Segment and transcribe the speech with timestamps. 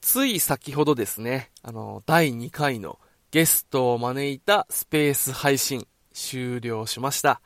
[0.00, 3.00] つい先ほどですね、あの、第2回の
[3.32, 7.40] ゲストを招いたスペース配信終了しました。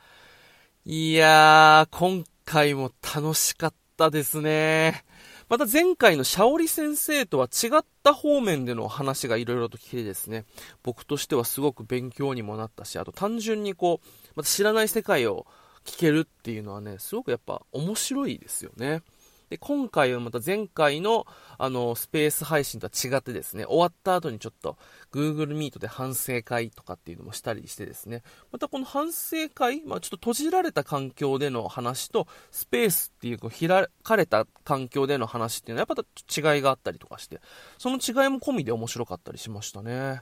[0.85, 5.03] いやー、今回も楽しかったですね。
[5.49, 10.45] また前回のシャオリ先生とは違った方面での話がいろいろと聞けてですね、
[10.83, 15.47] 僕としてはすごく勉強にもなったし、あと単純にこう、また知らない世界を
[15.89, 19.01] 聞けるっていうのはね、すごくやっぱ面白いですよね。
[19.49, 21.25] で、今回はまた前回の、
[21.57, 24.77] あの、スペース配信とは違ってですね、終わった後にちょっと、
[25.11, 28.21] Google Meet で反省会とかっていうのもしたりしてですね、
[28.51, 37.41] またこの反省会、まあ、ちょっと閉じられた環境での話と、スペースっていう、こう、開かれた環境での話っていうのは、やっぱ違いがあったりとかして、
[37.79, 40.21] その違いも込みで面白かったりしましたね。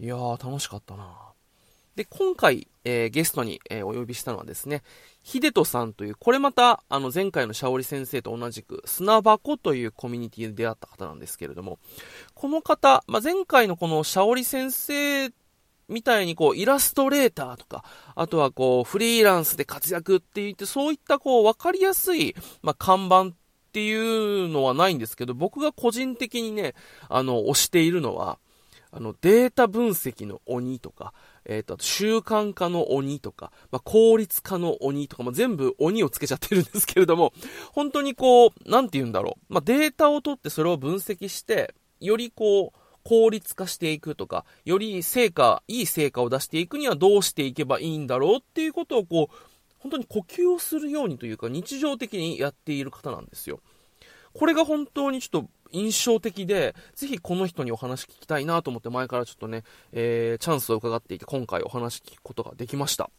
[0.00, 1.31] いやー、楽しかったな
[1.96, 4.82] で、今回、えー、ゲストに、えー、お呼びしたのはですね、
[5.22, 11.78] 秀人さんという、これまた、あの、前回のシャオリ先生と同じく、砂箱というコミュニティで出会った方なんですけれども、
[12.34, 15.30] この方、まあ、前回のこのシャオリ先生
[15.88, 17.84] みたいにこう、イラストレーターとか、
[18.14, 23.32] あとはこう、フリーランスで活躍って言って、そういったこう、わかりやすい、まあ、看板っ
[23.72, 26.74] ていうのはないんですけど、僕が個人的にね、
[27.08, 28.38] あの、推しているのは、
[28.90, 37.32] あの、データ分析の鬼とか、えっ、ー、と、習慣化の鬼とか、まあ、効率化の鬼とか、まあ、全部鬼をつけちゃってるんですけれども、
[37.72, 39.54] 本当にこう、なんて言うんだろう。
[39.54, 49.34] まあ、データを取ってそれを分析して、よりこう、効率化していくとか、より成果、いい成果を出していくにはどうしていけばいいんだろうっていうことをこう、
[49.78, 53.60] 本当に呼吸をするようにというか、日常的にやっている方なんですよ。
[54.32, 63.10] これが本当にちょっと印象的で、ぜひこの人にお話聞きたいなと思って前からちょっとね、えー、チャンスを伺っていて今回お話聞くことができました。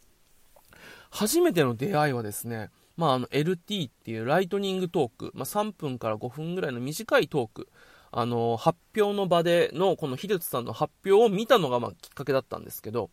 [1.10, 7.68] 初めての出会いはですね、まあ、あの LT っていうライトニングトーク、まあ、3分から5分ぐらいの短いトーク、
[8.10, 13.10] あの、発表の場でのこの秀津さんの発表を見たのがまあきっかけだったんですけど、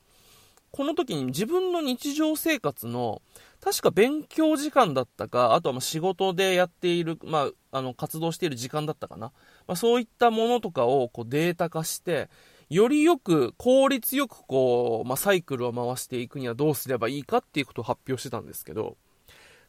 [0.71, 3.21] この時に自分の日常生活の
[3.61, 9.31] 確か勉強時間だったか、あとはま仕事でやっている、まあ、あの、活動している時間だったかな。
[9.67, 12.29] まあ、そういったものとかをこうデータ化して、
[12.69, 18.97] よりよく、効率よくこう、まあ、サイクルを回していくにはどうすればいいかっていうことを発表してたんですけど、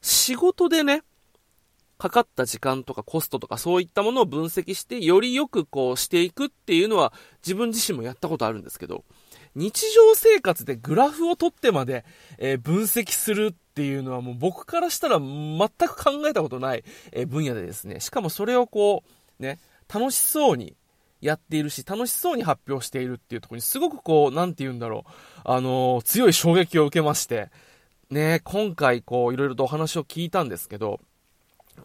[0.00, 1.02] 仕事でね、
[1.98, 7.12] かかった時間とかコストとかそういったものを分析して、よりよくこうしていくっていうのは
[7.44, 9.04] 自分自身もやったことあるんですけど、
[9.54, 12.04] 日常生活でグラフを取ってまで、
[12.38, 19.04] えー、分析するっていうのはもう僕からしたら全く考えたことない、えー、分野でですね、しかもそれをこ
[19.40, 19.58] う、ね、
[19.92, 20.76] 楽しそうに
[21.20, 25.10] やっているし、楽しそうに発表しているっていうところにすごくこう、なんて言うんだろう、
[25.44, 27.50] あのー、強い衝撃を受けまして、
[28.10, 31.00] ね、今回こう、いろいろとお話を聞いたんですけど、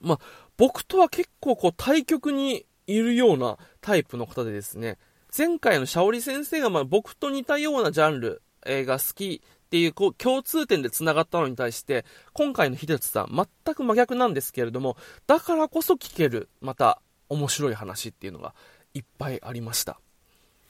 [0.01, 0.19] まあ、
[0.57, 4.97] 僕とは結構こう、対極にいるようなタイプの方でですね、
[5.35, 14.95] 前回のシャオリ先生がまあ僕と似たようなジャンル、えー、が好きっていうこう共通点で繋がったのに対して、今回の秀津さん、全く真逆なんですけれども、
[15.27, 18.53] だからこそ聞ける、また面白い話っていうのが
[18.93, 19.99] いっぱいありました。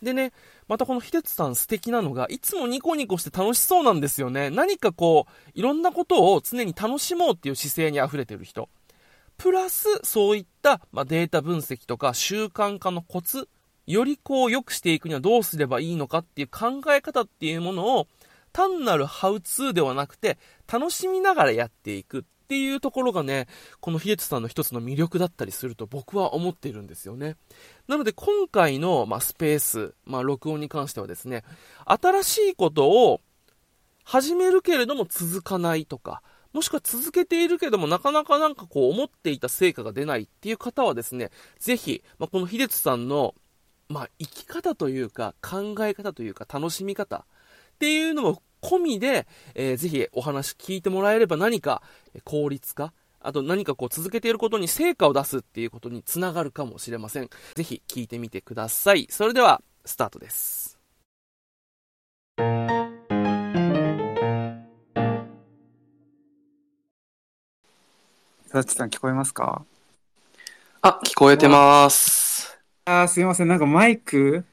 [0.01, 0.31] でね、
[0.67, 4.49] またこの秀津さん素敵なのが、いつもニコニコして楽しそうなんですよね。
[4.49, 8.69] 何かこう、いろんなことを常に楽しもうっていう姿勢に溢れてる人。
[9.37, 13.47] プラス、そういった、まあ、データ分析とか習慣化のコツ
[13.87, 18.07] よりこう良くしていくにはどうすればいいのかっていう考え方っていうものを
[18.51, 20.37] 単なるハウツーではなくて
[20.71, 23.47] 楽しみながらやっていくっていうところがね、
[23.81, 27.35] このヒエツさんの一つの魅力だったりすると僕は思っているんですよね。
[27.89, 31.43] なので今回の、まあ、スペース、まあ、録音に関してはですね、
[31.85, 33.19] 新しいことを
[34.05, 36.21] 始めるけれども続かないとか、
[36.53, 43.35] もしくは続けているけども、なかなかなんかこう思っていた成果が出ないっていう方はですね、ぜひ、まあ、この秀津さんの
[43.89, 47.23] まあ、生き方というか、考え方というか、楽しみ方っ
[47.79, 51.81] ていうのも込みで、えー、ぜひお話聞いてもらえれば何か
[52.25, 52.91] 効率化、
[53.21, 57.29] あと何かこう続けていることに成果を出すっていうことにつながるかもしれません。
[57.55, 59.07] ぜひ聞いてみてください。
[59.09, 60.77] それでは、スタートです。
[68.47, 69.65] さちさん聞こえますか？
[70.81, 72.26] あ、聞こえてます。
[72.89, 73.49] あーすいません。
[73.49, 74.45] なんかマイク、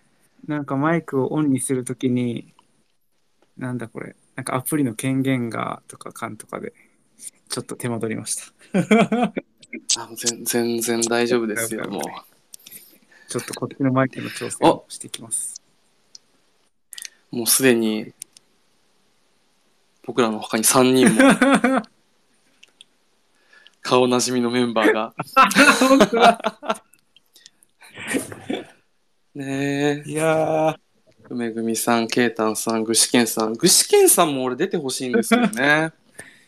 [0.48, 2.52] なんかマイクをオンにするときに、
[3.56, 6.72] なんだこれ、なんかアプリの権限がとかかんとかで、
[7.48, 8.42] ちょっと手間取りました。
[9.98, 12.02] あ全全然大丈夫ですよ、 もう。
[13.28, 15.62] ちょっとこっちのマイクの調整をしていきます。
[17.30, 18.12] もうすでに、
[20.02, 21.82] 僕らの他に3人も
[23.80, 25.14] 顔なじみのメンバーが。
[29.34, 30.08] ねえ。
[30.08, 30.76] いやー、
[31.28, 33.54] 梅組さん、ケイタンさん、具志堅さん。
[33.54, 35.92] 具志堅さんも俺出てほしいんですよね。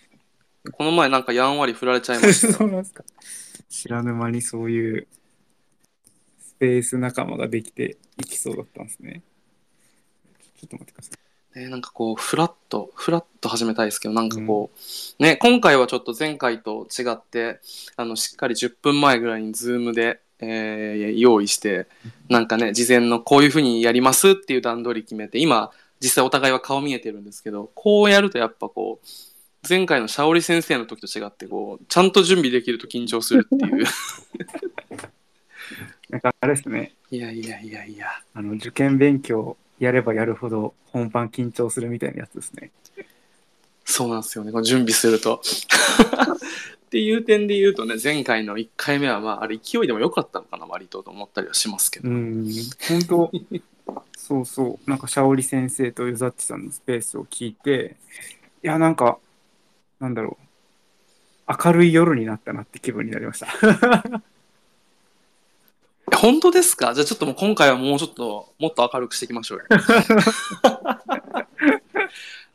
[0.73, 2.53] この前なんかやんわり振られちゃいましたよ。
[2.53, 3.05] そうなんですか。
[3.69, 5.09] 知らぬ間にそういう
[6.39, 9.23] スペース仲間ができていきそうだったんですね。
[10.61, 11.11] ちょっと待ってくださ
[11.57, 11.59] い。
[11.59, 14.71] ね、なんかこう、フラッと、フラッと始めたいですけど、なんかこ
[15.19, 17.61] う、ね、今回はちょっと前回と違って、
[17.97, 21.87] あの、しっかり10分前ぐらいにズームで、えー用意して、
[22.29, 29.07] なんかね、事前のこういうふうにやりますっていう段取り決めて、今、実際お互いは顔見えてるんですけど、こうやるとやっぱこう、
[29.69, 33.85] 前回のシャオリ先生の時と違って、こう、ちゃんと準備できると緊張するっていう。
[36.09, 38.07] なんかあれですね、いやいやいやいや。
[38.33, 42.71] あの受験勉強やればやるほど本番緊張するみたいなやつですね。
[43.85, 45.41] そうなんですよね、準備すると。
[46.97, 52.09] っていう点で言うとね、前回の1回目は、まあ、あれ勢いでも良かったのかな、割とと思ったりはしますけど。
[52.09, 52.51] うん、
[52.89, 53.31] 本当
[54.17, 57.97] そうそう、なんかシャオリ先生とユザッチさんのスペースを聞いて、
[58.65, 59.19] いや、なんか、
[60.01, 60.39] なんだろ
[61.47, 63.49] う、明るい夜になったなって気分になりました。
[66.17, 66.95] 本当ですか？
[66.95, 69.65] じゃあちょっともう今回はもうちょっと、もっと明るくしていきましょうよ。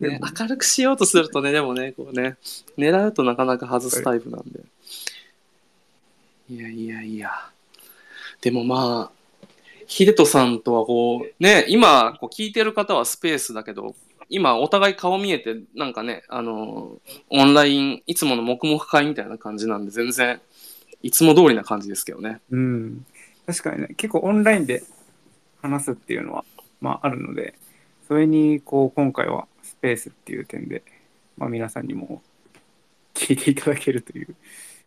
[0.01, 2.38] ね、明るくしようとするとね、 でもね、こうね、
[2.77, 4.62] 狙うとなかなか外すタイプなんで。
[6.50, 7.31] いやいやいや。
[8.42, 9.21] でもまあ、
[9.88, 13.95] 秀人さんとはこう、ね、今、こう聞いてる方はスペースだけど、
[14.30, 16.98] 今お互い顔見えて、なんかね、あの、
[17.30, 20.42] オンライン、いつもの黙々会みたいな感じなんで、全然、
[21.03, 22.39] いつも通りな感じですけどね。
[22.50, 23.06] うん、
[23.45, 24.83] 確かにね、結構オンラインで
[25.62, 26.45] 話すっていうのは、
[26.80, 27.56] まあ、あるので、
[28.07, 29.50] それに、こう、今回はス
[29.81, 30.83] ペースっていう点で、
[31.38, 32.22] まあ、皆さんにも
[33.13, 34.36] 聞いていただけるという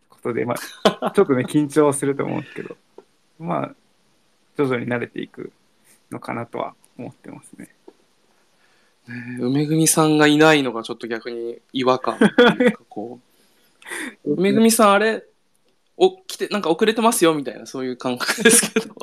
[0.08, 0.54] ことで、ま
[1.00, 2.76] あ、 ちょっとね、緊張はすると思うんですけど、
[3.38, 3.74] まあ、
[4.56, 5.52] 徐々に慣れていく
[6.10, 7.68] のかなとは思ってますね。
[9.08, 12.18] ね梅組さんがいないのがちょっと逆に違和感
[12.88, 13.20] こ
[14.24, 15.24] う 梅組さんあれ
[15.96, 18.94] お来てなんか遅れてますよみたいなそういう感覚ですけど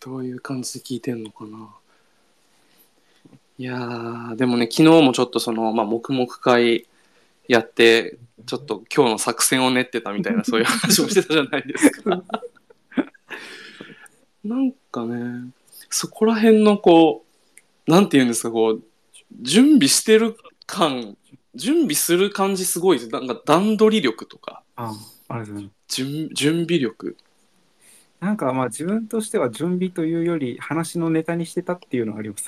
[0.00, 1.74] どういう感じで聞いてんのかな
[3.58, 6.86] いやーでもね昨日もちょっとその、まあ、黙々会
[7.46, 12.24] やってちょっと今日の作戦を練ってたみたいな そういう話もしてたじゃないですか
[14.44, 15.50] なんかね
[15.90, 17.24] そこら辺のこう
[17.86, 18.82] なんて言うんですか、こう、
[19.42, 20.36] 準備してる
[20.66, 21.16] 感、
[21.54, 23.10] 準備する感じすごいです。
[23.10, 24.94] なんか段取り力とか、あ
[25.28, 25.96] ありがとうございます。
[25.96, 27.16] 準準備力。
[28.20, 32.46] なんかまあ自分としては準備というより話のネタにしてたっていうのがあります。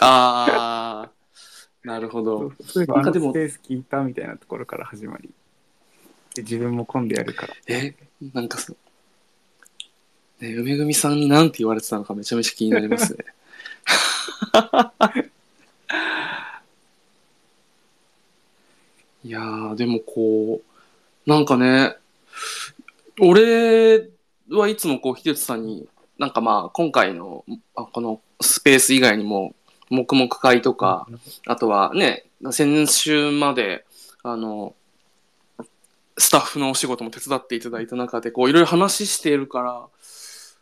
[0.00, 2.52] あー、なるほど。
[2.66, 5.30] そういえばあのなんかでもスペース聞いたみたいなところから始まり。
[6.34, 7.54] で自分も今度やるから。
[7.66, 7.94] え、
[8.32, 8.76] なんかそ
[10.40, 13.18] ね、梅組さんに何て言われてたのかめちゃめちゃ気になりますね。
[19.24, 20.62] いやー、でもこ
[21.26, 21.96] う、なんかね、
[23.20, 24.08] 俺
[24.48, 25.88] はいつもこう、秀津さんに、
[26.18, 27.44] なんかまあ、今回の、
[27.74, 29.56] あこのスペース以外にも、
[29.90, 31.06] 黙々会とか、
[31.46, 33.84] あとはね、先週まで、
[34.22, 34.74] あの、
[36.18, 39.86] スタッフのお仕事も手伝っていただいた中で、こう、いろいろ話しているから、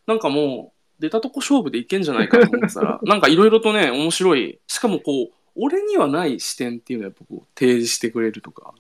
[0.07, 8.75] なんかもう、出たとこ勝負でいけんじゃないかと思ってたら、 なんかいろいろとね、面白い、しかもこう、俺にはない視点っていうのをやっぱこう、提示してくれるとか、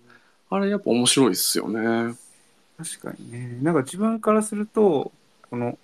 [0.50, 2.14] あれやっぱ面白いっすよね。
[2.78, 3.58] 確かにね。
[3.62, 5.12] なんか自分からすると、
[5.50, 5.78] この、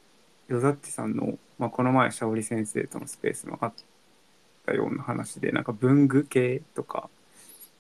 [0.48, 3.72] ヨザッチさんの、まあ、この前、シャオリ先生とのスペースのあっ
[4.64, 7.08] たような話で、なんか文具系とか、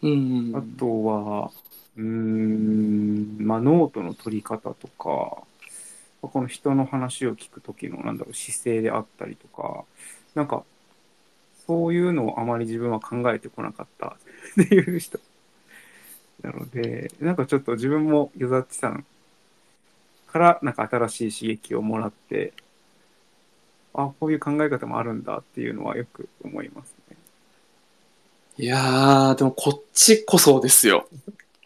[0.02, 0.52] うん。
[0.54, 1.50] あとは、
[1.96, 5.42] うーん、まあ、ノートの取り方とか、
[6.20, 9.84] この人の話を聞くときの、なんだろう、姿勢であったりとか、
[10.34, 10.64] なんか、
[11.66, 14.16] そういうのをあまり自分は考えてこなかった
[14.62, 15.20] っていう人。
[16.42, 19.06] なので、なんかちょっと自分もヨザッチさん
[20.26, 22.52] から、なんか新しい刺激をもらって、
[23.94, 27.16] あ、こういう考え方もあるんだっていうのはよく思いますね。
[28.58, 31.08] いやー、でもこっちこそですよ。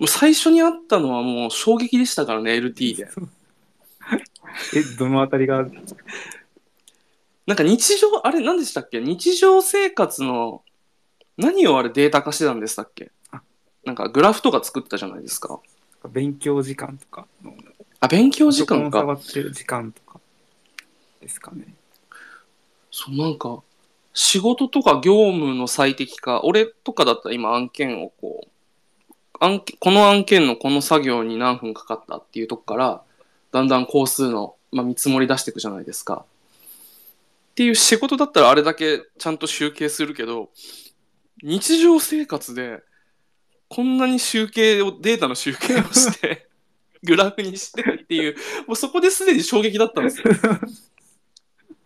[0.06, 3.08] 最初に会ったのはもう衝撃でしたからね、LT で。
[4.74, 5.66] え、どのあたりが、
[7.46, 9.00] なんか日常、あれ何でしたっけ？
[9.00, 10.62] 日常生活の
[11.36, 13.10] 何をあれデータ化してたんでしたっけ？
[13.30, 13.40] あ
[13.84, 15.60] なんかグラフとか作ったじゃないですか。
[16.10, 17.54] 勉強時間とかの
[18.00, 19.16] あ、勉強時間か。
[19.24, 20.20] 時間とか
[21.20, 21.74] ですかね。
[22.98, 23.62] そう、なんか、
[24.14, 33.02] 仕事とか業務の最適化、俺とかだったら今案件をこう、案件この案件のこの作業に何分かかったっていうとこから、
[33.52, 36.24] だんだん工数の、まあ、見積もり出していくじゃないですか。
[37.50, 40.48] っていう仕事だったらあれだけちゃんと集計するけど、
[41.42, 42.82] 日常生活で
[43.68, 46.48] こんなに集計を、データの集計をして、
[47.02, 48.36] グラフにしてっていう、
[48.66, 50.24] もうそこですでに衝撃だったんですよ。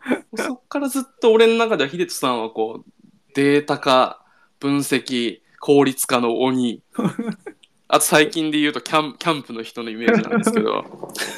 [0.37, 2.93] そっからずっと俺の中では秀人さんはこう、
[3.35, 4.23] データ化、
[4.59, 6.83] 分析、効率化の鬼。
[7.89, 10.85] あと最近で言うとキャンキャンプの人のイメージなんですけど。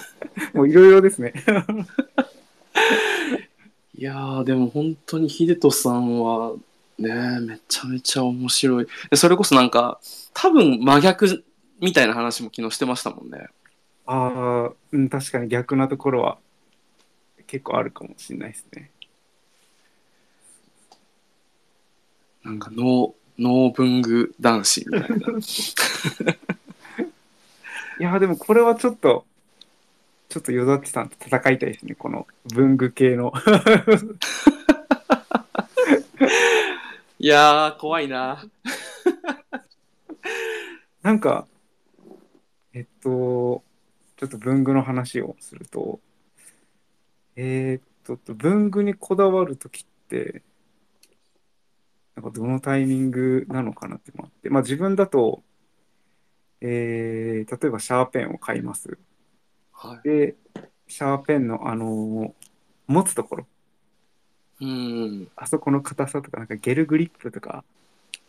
[0.54, 1.32] もういろいろですね。
[3.96, 6.54] いやー、でも本当に秀人さんは
[6.98, 8.86] ね、めちゃめちゃ面白い。
[9.10, 10.00] でそれこそなんか、
[10.34, 11.44] 多分真逆
[11.80, 13.48] みたいな話も昨日してましたもんね。
[14.06, 16.38] ああ、うん、確かに逆なところは
[17.52, 18.90] 結構あるかもしれないですね。
[22.42, 25.16] なんかノー、ノー文具男子みたいな。
[28.00, 29.26] いやーでもこれはちょっと、
[30.30, 31.94] ちょっとヨダッチさんと戦いたいですね。
[31.94, 33.34] この文具系の。
[37.20, 38.42] いやー、怖いな。
[41.02, 41.46] なんか、
[42.72, 43.62] えっと、
[44.16, 46.00] ちょっと文具の話をすると、
[47.36, 50.42] えーっと、文具にこだわるときって、
[52.14, 55.42] なんかどのタイミングなのかなってのがあって、まあ自分だと、
[56.60, 58.98] えー、例えばシャーペンを買います。
[59.72, 60.08] はい。
[60.08, 60.36] で、
[60.86, 62.34] シャーペンのあの
[62.86, 63.46] 持つところ、
[64.60, 65.28] うん。
[65.36, 67.64] あそこの硬さとか、なんかゲルグリップとか、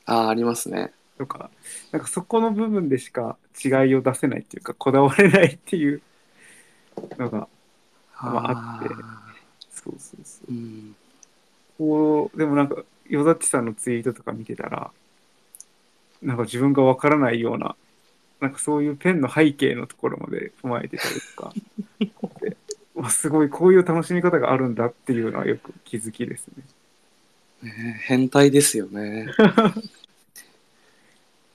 [0.05, 0.93] あー、ありますね。
[1.17, 1.51] とか、
[1.91, 6.01] なんかそこの部分でしか違いを出せないっていうか、こだわれないっていう
[7.17, 7.47] のが、
[8.23, 8.93] まああって
[9.83, 10.51] そうそうそう。
[10.51, 10.95] うん。
[11.77, 14.91] こう、でもなんか、ヨザッチさんのツイートとか見てたら、
[16.21, 17.75] なんか自分がわからないような、
[18.39, 26.63] なんかそういうペンの背景のところまで踏まえてたりとか、すごいこういう楽しみ方があるんだっていうのはよく気づきですね。
[27.63, 29.27] ね変態ですよね。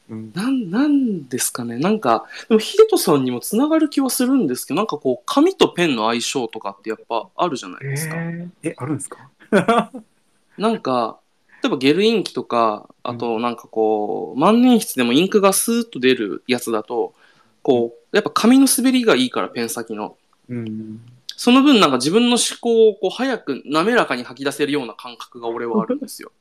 [0.08, 1.76] うん、なん、なんですかね。
[1.78, 8.14] なんか、でも、ヒデトさんにもつながる気はするんですけど、なんかこう、紙とペンの相性とかってやっぱあるじゃないえですか。
[8.16, 9.30] ー、え、あるんですか？
[10.56, 11.18] なんか、
[11.62, 17.14] 例えばゲルインキとか、あとなんかこう、万年筆でもインクがスーッと出るやつだと、
[17.62, 20.16] こう、やっぱ紙の滑りがいいから、ペン先の。
[20.48, 21.00] うん。
[21.36, 26.32] その分なんか自分の思考をこう早く滑らかに吐き出せるような感覚が俺はあるんですよ。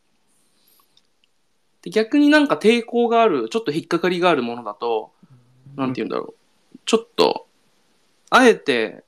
[1.87, 5.11] で逆になんか抵抗がある、ちょっと引っかかりがあるものだと、
[5.77, 6.35] なんて言うんだろ
[6.75, 6.77] う。
[6.85, 7.47] ちょっと、
[8.29, 9.05] あえて、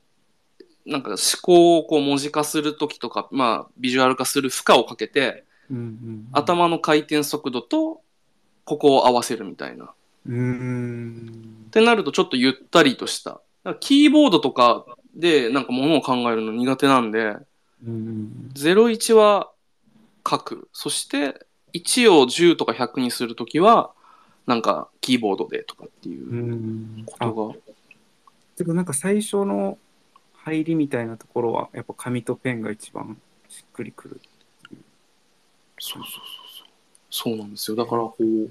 [0.86, 8.00] なんか思考をこう文字化するときとか、まあビジュアル化する負荷をかけて、うんうん、頭の回転速度と
[8.64, 9.84] ここを合わせるみたいな。
[9.84, 9.88] っ
[10.26, 11.68] うーん。
[11.70, 13.42] てなるとちょっとゆったりとした。
[13.80, 17.36] キーボードとかでなんかものを考えるの苦手なんで、
[17.86, 18.50] うん。
[18.54, 19.52] 01は
[20.28, 20.68] 書く。
[20.72, 23.90] そして1を10とか100にするときは、
[24.46, 27.54] なんかキーボードでとかっていううんことが。
[28.56, 29.78] でもなんか最初の
[30.34, 33.16] 入りみたいなところは、やっぱ紙とペンが一番
[33.48, 34.20] しっくりくる。
[35.78, 36.12] そうそう
[37.12, 37.32] そうそう。
[37.32, 37.76] そうなんですよ。
[37.76, 38.50] だからこう、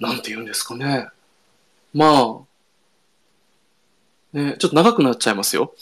[0.00, 1.08] なんて言うんですかね。
[1.94, 2.40] まあ、
[4.32, 5.74] ね、ちょっと長くなっちゃいますよ。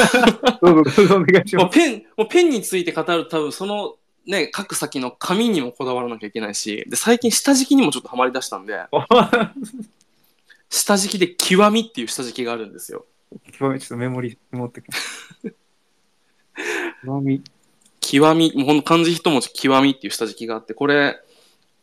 [0.60, 3.96] どうぞどうぞお願いしまもうペン、もうペンについて語ると多分その
[4.26, 8.80] ね、書く先の紙にもこだわらなきゃいけないし、で、最近下敷きにもちょっとハマり出したんで、
[9.64, 9.76] す。
[10.68, 13.06] 下敷きで極みっていう下敷きがあるんですよ。
[13.58, 15.36] 今日ちょっとメモリ持ってきます。
[17.04, 17.42] 極み。
[18.00, 21.20] 極み、もうほんと漢字一文字極みっていう下敷きがあって、これ、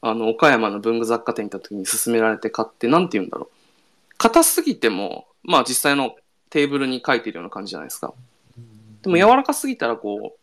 [0.02, 4.16] あの、岡山の文具雑貨店に行った時に勧められて買って、なんて言うんだろう。
[4.18, 6.16] 硬すぎても、まあ実際の
[6.50, 8.14] テーブルに書いてるような感じじゃないですか。
[9.02, 10.43] でも柔らかすぎたらこう、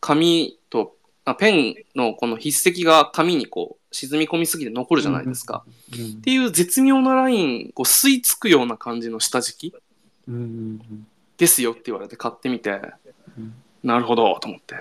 [0.00, 5.64] 紙と、あペンのこの筆跡が紙にこう沈み込みすぎて残るじゃないですか。
[5.66, 9.74] うんっていう絶妙なライン、こう吸い付くような感じの下敷き
[10.26, 12.80] うんうんですよって言われて買ってみて、
[13.36, 14.74] うんなるほどと思って。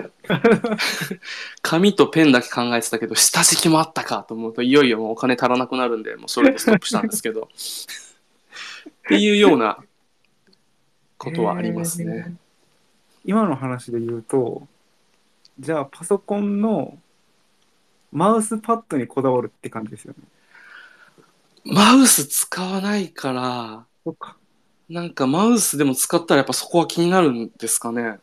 [1.61, 7.47] 紙とペンだけ考えてたけど、下敷きもあったかと思うと、いよいよもうお金足らなくなるんで、もうそれでストップしたんですけど。
[8.89, 9.77] っていうような
[11.19, 12.25] ことはありますね。
[12.27, 12.35] えー
[13.27, 14.65] 今の話で言うと、
[15.59, 16.97] じゃあパソコンの
[18.11, 20.23] マウスパッドにこだわるって感じですよね。
[21.65, 24.37] マウス使わないから、そっか。
[24.89, 28.19] なんかマウスでも使ったらやっぱそこは気になるんですかね。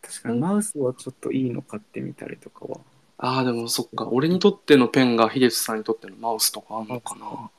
[0.00, 2.80] 確かにマウスはちょっといいの買ってみたりとかは
[3.22, 4.08] ああ、でもそっか。
[4.10, 7.50] 俺にとってのペンが秀津さんにとってのマウスとかあんのかな。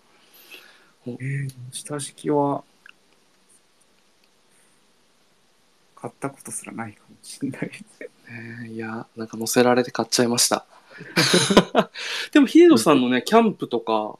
[1.05, 2.63] えー、下敷きは、
[6.01, 7.83] 買ったことすらないかもしれないです。
[8.31, 10.65] ねいや、なんか乗せられて買っちゃいました。
[12.33, 14.17] でも、秀津さんのね、キャンプとか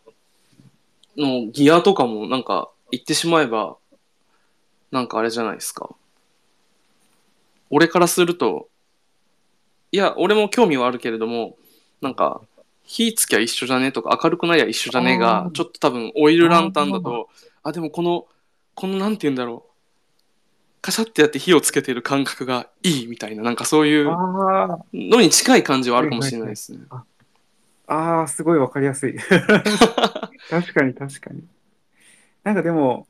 [1.17, 3.77] のギアとかも、なんか、言ってしまえば、
[4.91, 5.95] なんかあれじゃないですか。
[7.69, 8.69] 俺からすると、
[9.91, 11.57] いや、俺も興味はあるけれども、
[12.01, 12.41] なんか、
[12.83, 17.29] 火つきゃ一緒じゃねとか、明るくなりゃ一緒じゃねあがー、ちょっと多分、オイルランタンだあと、
[17.63, 18.27] あ、でもこの、
[18.75, 19.70] この、なんて言うんだろう。
[20.81, 26.79] カシャってやって火をつけてる感覚がいいみたいな、なんかそういうあのに近い感じはあるかもしれないですね。
[26.89, 27.03] あ、
[27.87, 29.15] ああ、すごいわかりやすい。
[30.49, 31.43] 確かに確かに。
[32.43, 33.07] なんかでも、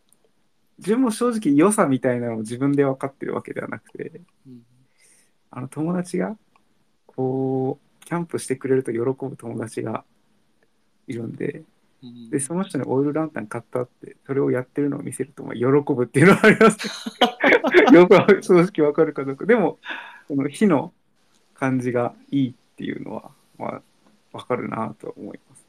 [0.80, 4.64] 自分も正直良さみたいなのを自分で分かってるわけではなくて、うん
[5.54, 6.38] あの友達が、
[7.06, 10.06] こう、キャンプしてくれると喜ぶ友達が
[11.08, 11.66] いるんで、うん
[12.30, 16.88] で、その人にオイルランタン買ったって、それをやってるのを見せると、まあ、喜ぶっていうのはあります。
[17.94, 19.46] よく正直わかるかどうか。
[19.46, 19.78] でも、
[20.28, 20.94] その火の
[21.54, 23.82] 感じがいいっていうのは、まあ、
[24.34, 25.62] わかるなとは思います。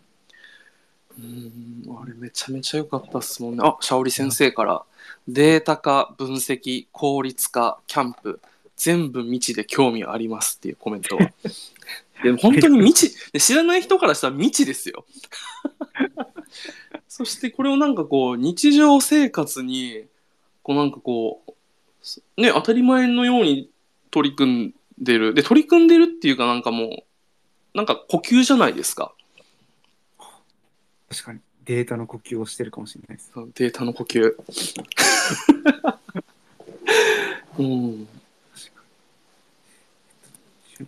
[1.18, 3.62] うんあれめちゃめちゃ良かったっすもんね。
[3.62, 4.82] あ、シャオリ先生から、
[5.28, 8.40] データ化、分析、効率化、キャンプ、
[8.76, 11.30] 全部未知で興味ありますっていうコメントは。
[12.22, 15.04] でも本当に未知、で知らない人からしたら未知ですよ。
[17.08, 20.04] そしてこれをなんかこう、日常生活に、
[20.62, 23.70] こうなんかこう、ね、当たり前のように
[24.10, 25.34] 取り組んでる。
[25.34, 29.14] で、取り組んでるっていうかなんかもう、なんか呼吸じゃないですか。
[31.08, 33.32] 確かに、データの呼吸をしてるかもしれないです。
[33.54, 34.34] データの呼吸。
[37.58, 38.08] うん。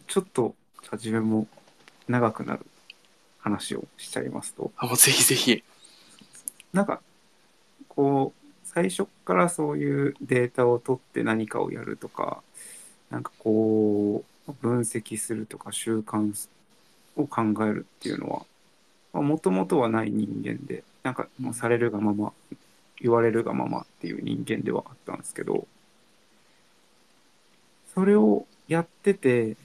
[0.08, 0.54] ちょっと、
[0.92, 1.46] 自分も
[2.08, 2.66] 長くなる
[3.44, 5.62] 話をしちゃいますと、あ、もうぜひぜひ。
[6.72, 7.02] なんか、
[7.88, 12.42] こう、最初からそういうデータを取って何かをやるとか、
[13.10, 16.48] なんかこう、分析するとか習慣
[17.16, 18.46] を考えるっていうの
[19.12, 22.32] は、もともとはない人間で、なんかもうされるがまま、
[22.98, 25.66] 言われるがままっていう人間ではあったんですけど、
[27.94, 29.58] それをやってて、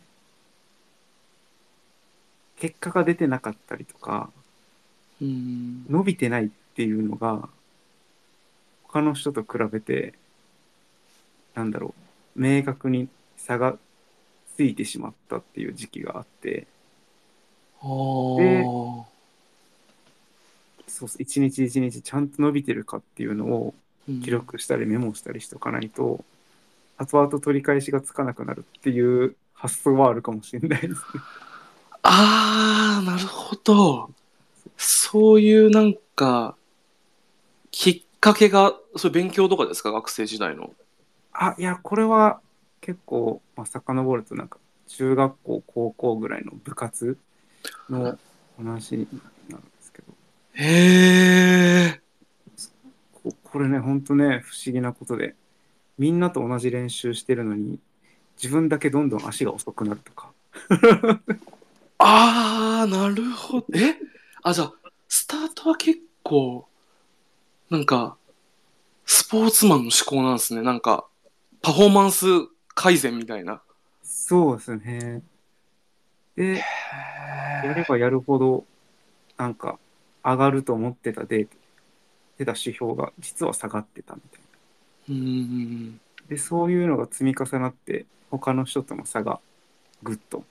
[2.60, 4.30] 結果が出てなかったりとか、
[5.22, 5.86] うん。
[5.90, 7.50] 伸びてないっていうのが
[8.84, 10.14] 他の人と比べて
[11.56, 11.94] なんだろ
[12.38, 13.76] う明確に差が
[14.56, 16.68] ついてしまったっていう時期があって
[17.82, 19.06] ああ。
[20.88, 23.74] そう一日一日ちゃんと伸びてるかっていうのを
[24.08, 26.24] うん記録したりメモしたりしておかないと
[26.98, 31.00] 後々取り返しがつかなくなるっていう発想はあるかもしれないですね。
[32.04, 34.10] ああ、なるほど。
[34.78, 36.56] そういうなんか、
[37.72, 39.92] きっかけが、それ勉強とかですか？
[39.92, 40.74] 学生時代の。
[41.32, 42.42] あいやこれは
[42.82, 44.58] 結構、まあ、遡るとなんか
[44.88, 47.18] 中学校高校ぐらいの部活
[47.90, 48.18] の
[48.58, 49.08] 話に
[49.48, 50.14] なるんですけど
[50.56, 52.02] へえ。
[53.24, 55.36] ここれねほんとね不思議なことで
[55.98, 57.80] みんなと同じ練習してるのに
[58.42, 60.32] 自分だけどんどん足が遅くなるとか
[62.00, 63.68] ああ、なるほど。
[63.74, 63.96] え？
[64.42, 64.74] あ、じゃあ、
[65.08, 66.68] スタートは結構、
[67.70, 68.18] なんか、
[69.06, 70.62] スポーツマンの思考なんですね。
[70.62, 71.06] なんか、
[71.62, 72.26] パフォーマンス
[72.74, 73.62] 改善みたいな。
[74.02, 75.22] そうですね
[76.36, 76.64] で
[77.64, 78.66] やればやるほど
[79.38, 79.80] なんか
[80.24, 81.56] 上がると思ってたデータ
[82.38, 84.42] 出た指標が実は下がってたみたい
[85.10, 86.00] なうん。
[86.28, 89.40] でそういうのが積み重なって他の人との差が
[90.04, 90.44] ぐっと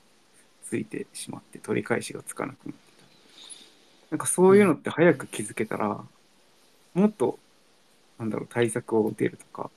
[0.68, 3.06] ついてしまって取り返しがつかなくなってた
[4.10, 6.08] なんかそういうのって早く気づけたら、
[6.94, 7.38] もっと
[8.18, 9.70] なんだろう対策を打てるとか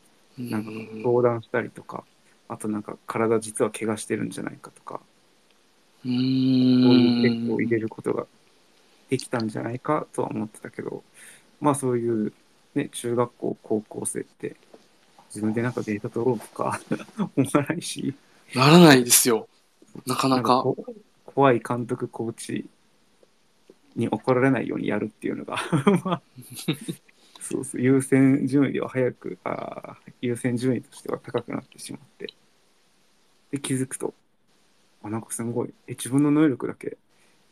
[0.49, 0.73] なんか
[1.03, 2.05] 相談したりとか
[2.49, 5.01] あとなんか体実は怪我してるんじゃないかとか
[6.03, 6.09] う
[6.81, 7.71] そういうチェックを入ん。
[7.71, 8.27] れることが
[9.09, 11.03] できたんじゃないかとは思ってたけど
[11.61, 12.33] まあそういう、
[12.75, 14.57] ね、中学校高校生って
[15.29, 16.79] 自分でなんかデータ取ろうとか
[17.37, 18.15] 思わないし
[18.53, 19.47] ならないですよ。
[20.05, 20.61] なかなか。
[20.63, 20.75] こ
[21.25, 22.69] 怖い監督コーチ
[23.95, 25.57] に怒られないようにやるっていうのが
[26.03, 26.21] まあ
[27.41, 32.33] そうそう優先順位では早くあー優先順位としては高くなってしまって。
[33.51, 34.13] で気づくと
[35.03, 35.73] あなんかすごい。
[35.87, 36.97] え自分の能力だけ。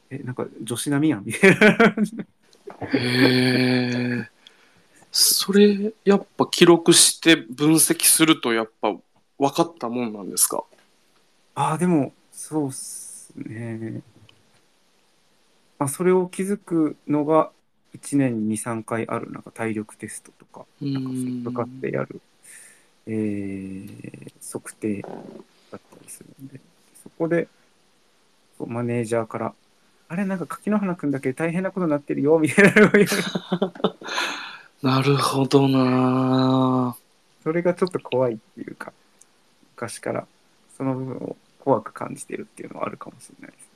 [0.10, 1.96] えなんか女子並みやんみたいな
[2.94, 4.30] へえ。
[5.12, 8.92] それ、やっぱ記録して分析すると、やっぱ
[9.40, 10.64] 分かったもんなんですか？
[11.56, 12.14] ああでも
[12.50, 14.02] そうっすね。
[15.78, 17.52] まあ、それを気づくのが
[17.94, 22.20] 1年に2、3回あるなんか体力テストとか、うなんかん部活でやる、
[23.06, 25.12] えー測定だっ
[25.72, 26.60] たりするんで、
[27.04, 27.48] そこで
[28.66, 29.54] マネージャーから、
[30.08, 32.92] あれ、なんか柿の花くんだけ大変なことになってるよ、みたいな
[34.82, 36.98] なるほどな。
[37.44, 38.92] それがちょっと怖いっていうか、
[39.76, 40.28] 昔から
[40.76, 41.38] その部分を
[41.70, 43.70] 怖く感じてるっていうのはあるかもしれないです。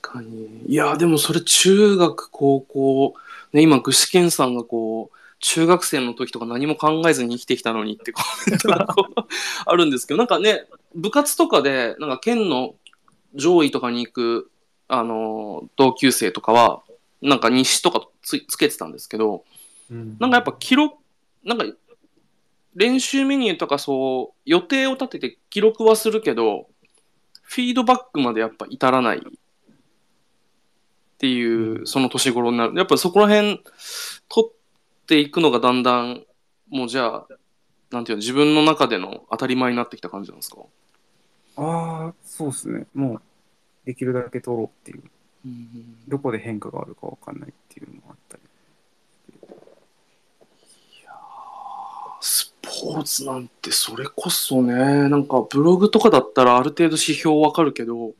[0.00, 0.62] 確かに。
[0.68, 3.14] いや、でもそれ中学、高校、
[3.52, 9.24] ね、今、具志堅さんがこう、中学生の時とか何も考えずに生きてきたのにってコメントがこう
[9.66, 12.76] あるんですけど、なんかね、部活とかで、なんか県の
[13.34, 14.50] 上位とかに行く、
[14.86, 16.82] あの、同級生とかは、
[17.20, 19.44] なんか日誌とかつつけてたんですけど、
[19.90, 20.94] うんなんかやっぱ記録、
[21.44, 21.64] なんか
[22.74, 26.68] 練習メニューとかそう予定を立てて記録はするけど、
[27.42, 29.20] フィードバックまでやっぱ至らないっ
[31.18, 32.74] ていうう、その年頃になる。
[32.74, 33.62] やっぱそこら辺
[34.28, 34.50] 取っ
[35.06, 36.24] ていくのがだんだん、
[36.68, 37.26] もうじゃあ、
[37.90, 40.58] なんていうの、自分の中での当たり前になってきた感じなんですか？
[41.56, 42.86] ああ、そうですね。
[42.94, 43.22] もう、
[43.84, 45.02] できるだけ取ろうっていう、
[45.44, 48.42] うんどこで変化があるかわかんないっていうのもあったり。
[52.20, 58.12] スポーツなんてそれこそね、なんかブログとかだったらある程度指標わかるけど、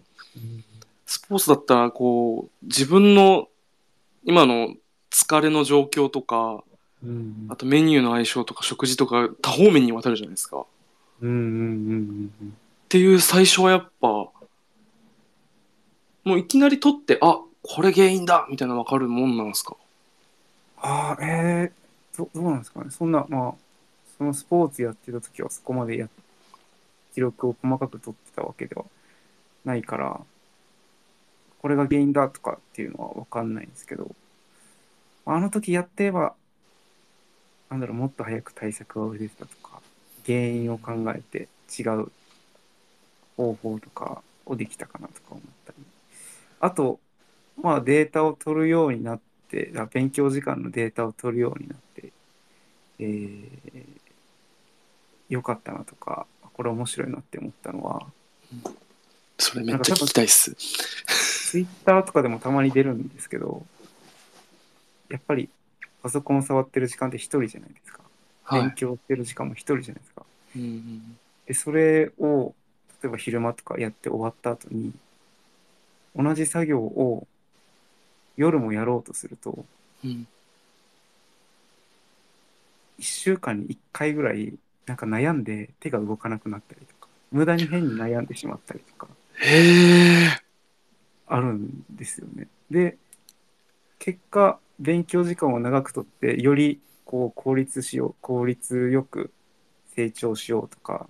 [1.06, 3.48] スポーツだったらこう自分の
[4.24, 4.74] 今の
[5.10, 6.64] 疲れの状況とか
[7.02, 10.58] うんあとメニューの相性とか食事とか多方面にわたるじゃないですか。
[10.58, 10.64] っ
[11.22, 12.56] うんうんうんうん
[12.88, 14.32] ていう最初はやっぱも
[16.24, 19.76] ういきなり取ってあこれ原因だみたいなのわかるもんなんですか？
[20.78, 22.90] ああ、えー、どどうなんですかね。
[22.90, 23.54] そんな、まあ、
[24.16, 26.08] そのスポーツやってた時はそこまでや
[27.14, 28.84] 記録を細かく取ってたわけでは
[29.64, 30.20] ないから、
[31.60, 34.14] これが原因だとかっていうのはわかんないんですけど、
[35.26, 36.34] あの時やってれば、
[37.70, 39.80] なんだろう、もっと早く対策が打てたとか、
[40.26, 41.48] 原因を考えて
[41.78, 42.12] 違う
[43.36, 45.84] 方法とかをできたかなとか思ったり。
[46.60, 47.00] あと、
[47.56, 52.12] まあデータを取るようになって、勉強時間のデータを取るようになって、
[52.98, 54.03] えー、
[55.28, 58.06] よかったなとか、これ面白いなって思ったのは、
[59.38, 60.54] それめっちゃ聞きたいっす。
[60.54, 63.66] ツイッターとかでもたまに出るんですけど、
[65.08, 65.48] やっぱり
[66.02, 68.00] パソコン触ってる時間って一人じゃないですか。
[68.50, 68.74] 勉はい。
[68.74, 70.22] 強してる時間も一人じゃないですか。
[70.56, 72.54] うんうんで、それを、
[73.02, 74.92] 例えば昼間とかやって終わった後に、
[76.16, 77.26] 同じ作業を
[78.36, 79.64] 夜もやろうとすると、
[80.04, 80.26] うん
[82.98, 84.54] 一週間に一回ぐらい、
[84.86, 89.08] なんか悩んで手が動かなくなったりとか、無駄に変に悩んでしまったりとか、
[89.40, 90.44] へえ。
[91.26, 92.48] あるんですよね。
[92.70, 92.96] で、
[93.98, 99.32] 結果、勉強時間を長くとって、よりこう効率しよう、効率よく
[99.94, 101.08] 成長しようとか、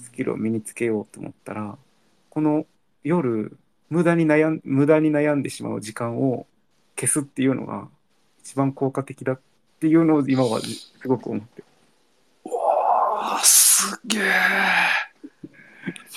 [0.00, 1.76] スキルを身につけようと思ったら、
[2.28, 2.66] この
[3.02, 3.56] 夜、
[3.88, 6.46] 無駄に悩ん、無駄に悩んでしまう時間を
[6.96, 7.88] 消すっていうのが
[8.44, 9.40] 一番効果的だっ
[9.80, 11.64] ていうのを今はすごく思って。
[13.42, 14.22] すげえ。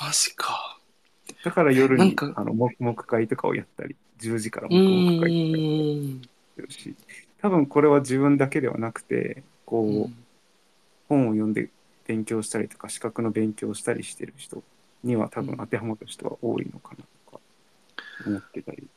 [0.01, 0.79] マジか。
[1.43, 6.95] だから夜にあの黙々会とかをやったり、10時からう黙々会とかやったり
[7.41, 10.15] 多分これは自分だけではなくて、こう、うん
[11.09, 11.69] 本を読んで
[12.07, 14.63] 勉強したりとか、資格の勉強をしたりしてる人
[15.03, 17.39] には多分当てはまる人は多いのかなとか
[18.25, 18.87] 思ってたり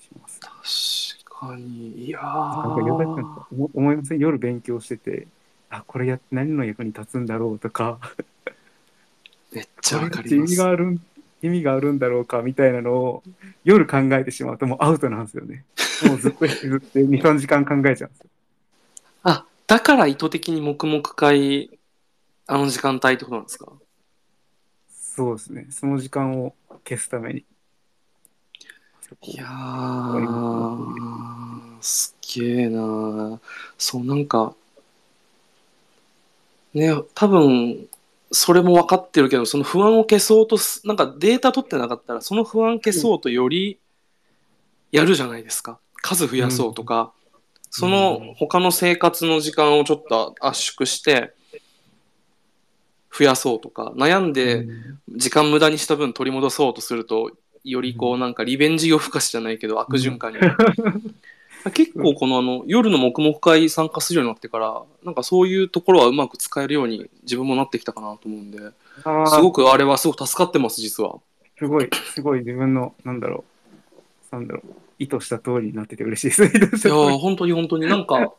[0.00, 0.40] します。
[0.40, 2.06] 確かに。
[2.06, 4.18] いやなんか思いません？
[4.20, 5.26] 夜勉強してて、
[5.70, 7.98] あ、これやって何の役に立つんだろうとか、
[9.52, 10.70] めっちゃわかり意味が。
[10.70, 11.00] あるん、
[11.42, 13.22] 意味があるんだろうかみたいなのを
[13.64, 15.64] 夜考えてしまうともうアウトなんですよね。
[16.02, 18.26] もうずっとずっと2、3時間考えちゃうんですよ。
[19.22, 21.78] あ、だから意図的に黙々会、
[22.46, 23.72] あの時間帯ってことなんですか？
[24.90, 25.66] そうですね。
[25.70, 26.54] その時間を
[26.84, 27.44] 消すために。
[29.22, 33.38] いやー、すっげえなー
[33.78, 34.54] そう、なんか、
[36.78, 37.88] ね、多分、
[38.30, 43.78] それも分かってるけど、その不安を消そうとす、なんかデータ取ってなかったら、その不安消そうとより
[44.92, 45.78] やるじゃないですか。
[46.02, 47.12] 数増やそうとか、
[47.70, 51.34] その他の生活の時間をちょっと圧縮して、
[53.16, 54.66] 増やそうとか、悩んで
[55.16, 57.32] 時間無駄にした分取り戻そうとすると、
[57.64, 60.38] よりこうなんかリベンジ夜更かしじゃないけど悪循環に。
[61.70, 71.16] 結構このあの夜の黙々会参加するようになってから、なんかそういうところはうまく使えるように自分もなってきたかなと思うんで、すごくあれはすごく助かってます、実は。
[71.58, 73.44] すごい、すごい自分の、なんだろ
[74.32, 76.88] う、なんだろう、意図した通りになってて嬉しいです。
[76.88, 78.34] いや本当に本当になんか、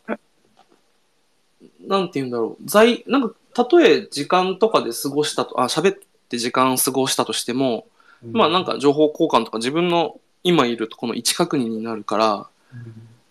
[1.81, 2.63] なんて言うんだろう。
[2.65, 5.97] 在、なんか、たとえ時間とかで過ごしたと、あ、喋っ
[6.29, 7.87] て時間過ごしたとしても、
[8.31, 12.47] まあなんか情報交換とか自分の今いるとこの位置確認になるから、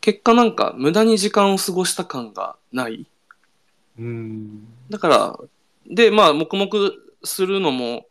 [0.09, 3.07] 結果なんか無駄に時間を過ごした感がない。
[3.99, 4.66] うん。
[4.88, 5.38] だから、
[5.87, 6.71] で、まあ、黙々
[7.25, 8.07] するのも、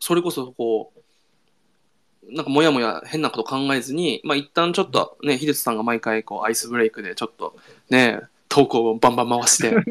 [0.00, 0.90] それこそこ
[2.26, 7.54] う、なんかもやもや変なこと考えずに、まあ一旦ちょっとね、秀人さんが毎回こうアイスブレイクでちょっと
[7.90, 9.72] ね、投稿をバンバン回して、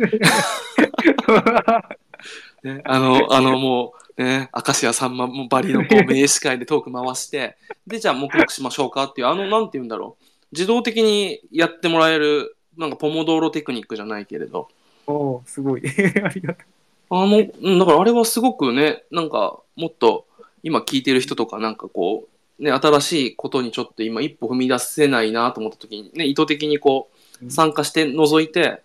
[2.64, 10.24] ね、あの、あのもうね、明石家さんまもバリのこう名司会でトーク回して、で、じゃあ黙々しましょうかっていう、あの、なんて言うんだろう。
[10.52, 14.70] 自動的にやってもらえる、なんかポモドーロテクニックじゃないけれど、
[15.08, 15.82] おーすごい。
[16.24, 16.62] ありがと
[17.10, 20.26] あの、うんだからあれはすごくね、なんかもっと
[20.64, 22.28] 今聞いてる人とかなんかこ
[22.60, 27.10] う、ね、新しいことにちょっと今一歩踏み出せないなと思った時にね、意図的にこ
[27.42, 28.82] ううん参加して覗いて、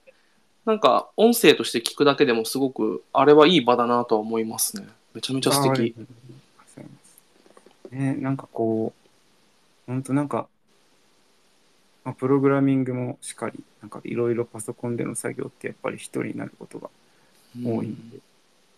[0.65, 4.87] なんか音声として聞くだけでもすごく、あれはいい場だなとは思いますね。
[5.15, 5.95] めちゃめちゃ素敵。
[7.91, 8.93] ね、なんかこ
[9.89, 10.49] う、ほんとなんか、
[12.05, 16.91] まあ、プログラミングもしっかり、なんかいろいろパソコンでの作業ってやっぱり一人になることが
[17.65, 18.19] 多いんで、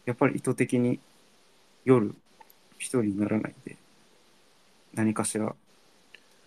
[0.05, 1.01] やっぱり意図的に
[1.85, 2.15] 夜
[2.79, 3.77] 一人にならないで
[4.95, 5.55] 何かしら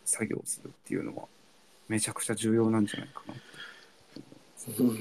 [0.05, 1.23] 作業をするっていうのは
[1.87, 4.81] めちゃくちゃ重要なんじゃないかなって。
[4.81, 4.97] うん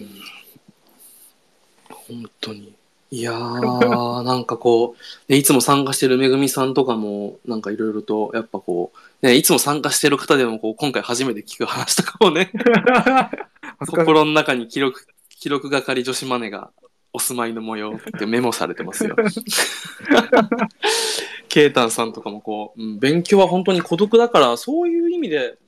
[1.89, 2.75] 本当に。
[3.11, 4.97] いやー、 なんかこ
[5.29, 8.93] う、ね、いつも参加してるめぐみさんとかも、なんかいろいろと、やっぱこ
[9.23, 12.51] う、ね、いつも参加してる方でもこう、今回初めて聞く話とかをね、
[13.87, 16.71] 心の中に記録、記録係女子マネが
[17.13, 19.15] お住まいの模様ってメモされてますよ。
[21.49, 25.59] ケイタンさんとかもこう、うん、勉強は本当に孤独だから、そういう意味で、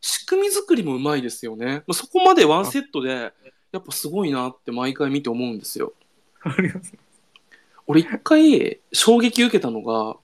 [0.00, 1.82] 仕組み作りもうまいですよね。
[1.86, 3.32] まあそこまでワンセットで、
[3.72, 5.92] やっぱすごいなって毎回見て思うんですよ。
[6.42, 6.94] ありがとうございます。
[7.86, 10.16] 俺一回衝撃受けたのが、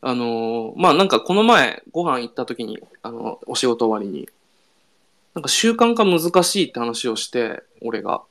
[0.00, 4.28] あのーまあなんかこの前ご飯行った時に、あの、お仕事終わりに、
[5.34, 8.22] なんか習慣化難しいって話をして、俺が。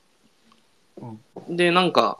[1.48, 2.18] で、なんか、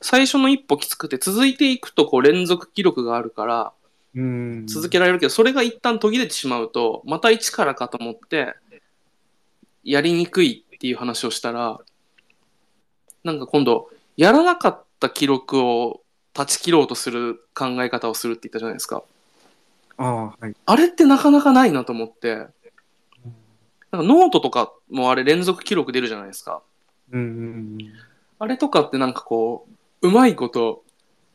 [0.00, 3.72] 最初の一歩きつくて続いていくとこう連続記録があるから
[4.14, 4.66] うん。
[4.66, 8.54] 続けられるけど、それが一旦途切れてしまうと、また一からかと思って、
[9.84, 11.80] やりにくいっていう話をしたら、
[13.24, 16.00] なんか今度、やらなかった記録を
[16.32, 19.02] 断ち切ろうとする考え方をするって言ったじゃないですか。
[19.96, 22.52] ああはいあれってなかなかないなと思って、なんか
[24.02, 26.62] ノートとかもあれ連続記録出るじゃないですか。
[27.12, 27.78] うんうん
[28.42, 29.66] あれとかってなんかこ
[30.00, 30.82] う、うまいこと、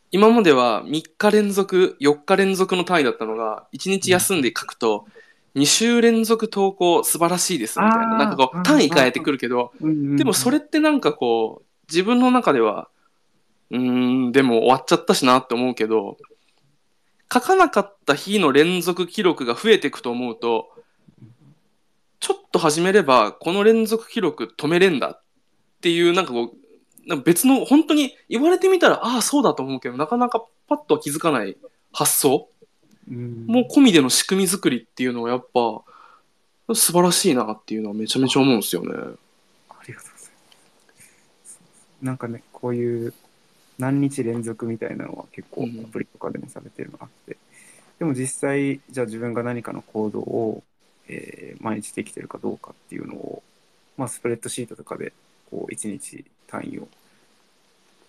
[0.09, 5.05] 今までは3日連続、4日連続の単位だったのが、1日休んで書くと、
[5.53, 8.17] 2週連続投稿素晴らしいですみたいな。
[8.17, 12.89] なんかこう、単位変えてくるけど、でもそれってなんかこう、自分の中では、
[13.71, 16.17] うーん、でも終わっちゃったしなって思うけど、
[17.31, 20.69] 書かなかった日の連続記録が増えていくと思うと、
[22.19, 25.21] ちょっと始めれば、この連続記録止めれんだっ
[25.81, 31.57] ていう、なんかこう、なんか別の、本当に言われてみたら、ああ、そうだと思うけど、なかなかパッとは気づかない
[31.91, 32.49] 発想
[33.09, 35.83] うんもう込みでの仕組み作りっていうのはやっぱ、
[36.73, 38.89] 素晴らしいなっていうのはめちゃめちゃ思うんですよね。
[38.89, 39.17] ありがとう
[39.77, 40.31] ございます。
[42.01, 43.13] なんかね、こういう
[43.77, 45.81] 何日連続みたいなのは結構うん。
[45.83, 47.37] アプリとかでもされてるのがあって、
[47.99, 50.63] でも実際、じゃあ自分が何かの行動を、
[51.07, 53.43] えー毎日できてるかどうかっていうのを、
[53.97, 55.13] まあ、スプレッドシートとかで
[55.49, 56.87] こう1日単位を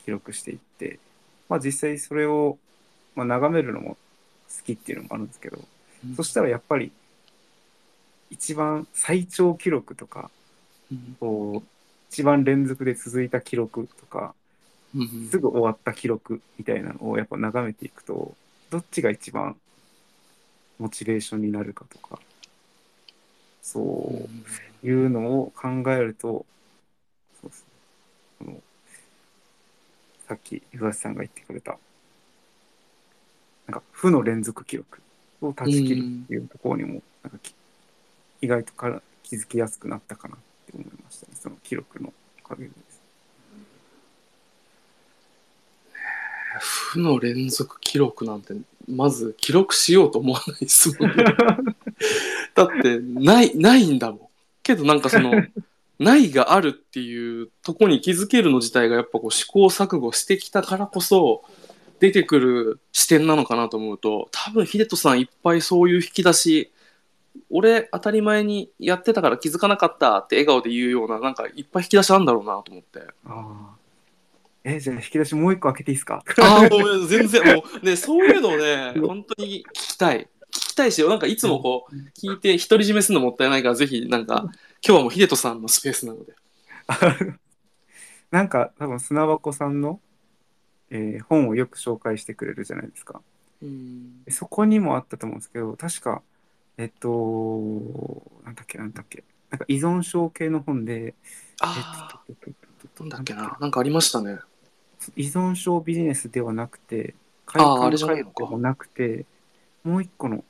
[0.04, 1.00] 記録していって、
[1.48, 2.58] まあ、実際それを、
[3.14, 3.96] まあ、眺めるのも
[4.58, 5.58] 好きっていうのもあるんですけど、
[6.16, 6.92] そしたらやっぱり
[8.30, 10.30] 一番最長記録とか
[10.90, 11.16] うん。
[11.20, 11.68] こう
[12.10, 14.34] 一番連続で続いた記録とか
[14.94, 18.36] うんすぐ終わった記録みたいなのをやっぱ眺めていくと
[18.70, 19.56] どっちが一番
[20.78, 22.18] モチベーションになるかとか
[23.62, 24.28] そ
[24.82, 26.46] ういうのを考えると
[27.40, 27.66] そうですね。
[28.38, 28.62] この
[30.28, 31.78] さっき岩瀬さんが言ってくれた
[33.66, 35.02] なんか負の連続記録
[35.40, 37.54] を断ち切るっていうところにもなんかき
[38.40, 42.12] 意外とから気づきやすくなったかなって思いましたねその記録の
[42.44, 42.86] おかげで。
[46.58, 48.54] 負の連続記録なんて、
[48.88, 51.24] まず記録しようと思わないですもんね。
[52.54, 54.20] だって、ない、ないんだもん。
[54.62, 55.32] けどなんかその、
[55.98, 61.44] ないがあるっていうとこに気づけるの自体がやっぱこう試行錯誤してきたからこそ、
[61.98, 66.70] 出てくる視点なのかなと思うと、多分秀人さんいっぱいそういう引き出し、
[67.50, 73.00] 俺当たり前にやってたから気づかなかったって笑顔で言うような、なんかいっぱい引き出しあるんだろうなと思って。
[73.00, 73.76] ああ。
[74.64, 76.22] え、じゃあ引き出しもう一個開けていいですか？
[76.40, 80.28] ああ、もう全然、もうね、そういうのをね、 本当に聞きたい。
[80.50, 86.34] 聞きたいし、なんかいつもこう、聞いて独り占めするのもったいないから、ぜひ、なんか、今日はもう秀人さんのスペースなので。
[88.30, 90.00] なんか多分砂箱さんの、
[90.90, 93.20] えー本をよく紹介してくれるじゃないですか。
[93.62, 94.24] うん。
[94.24, 96.22] でそこにもあったと思うんですけど、確か、
[96.78, 97.08] えっと、
[98.44, 99.24] なんだっけ、なんだっけ。
[99.50, 101.14] なんか依存症系の本で、
[101.60, 102.36] ああ、えっ
[102.94, 103.56] となんだっけな。
[103.60, 104.38] なんかありましたね。
[105.16, 107.14] 依存症ビジネスではなくて、
[107.54, 109.24] あーあれじゃないのもなくて、
[109.84, 110.44] もう一個の、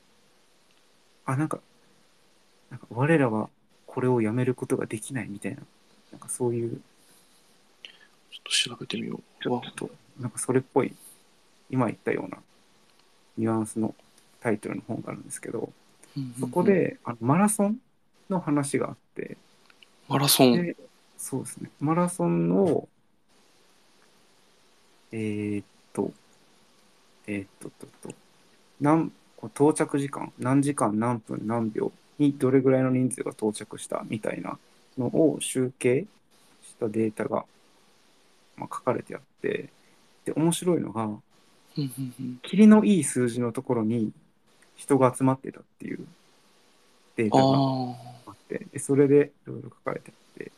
[1.26, 1.60] あ、なんか、
[2.70, 3.48] なんか我らは
[3.86, 5.62] これをやめることができないみたいな、
[6.12, 9.42] なんかそういう、ちょっと調べてみよう。
[9.42, 10.94] ちょっと、なんかそれっぽい、
[11.70, 12.38] 今言ったような
[13.36, 13.94] ニュアンスの
[14.40, 15.72] タイトルの本があるんですけど、
[16.40, 17.78] そこ、であのマラソン
[18.30, 19.36] の話があって、
[20.08, 20.52] マラソン。
[20.52, 20.76] で
[21.16, 21.70] そうですね。
[21.80, 22.88] マラソンを、
[25.12, 26.12] えーっと、
[27.26, 28.14] えーっと、と、と、
[28.80, 34.58] なんこう到着時間、何時間、何分、何秒にどれぐらいの人数が到着したみたいな
[34.98, 36.06] のを集計
[36.62, 37.44] したデータが、
[38.56, 39.70] まあ、書かれてあって、
[40.24, 41.10] で、面白いのが、
[42.42, 44.12] 霧のいい数字のところに
[44.76, 46.06] 人が集まってたっていう
[47.16, 47.44] データが
[48.26, 50.52] ああってでそれでいろいろ書かれてあって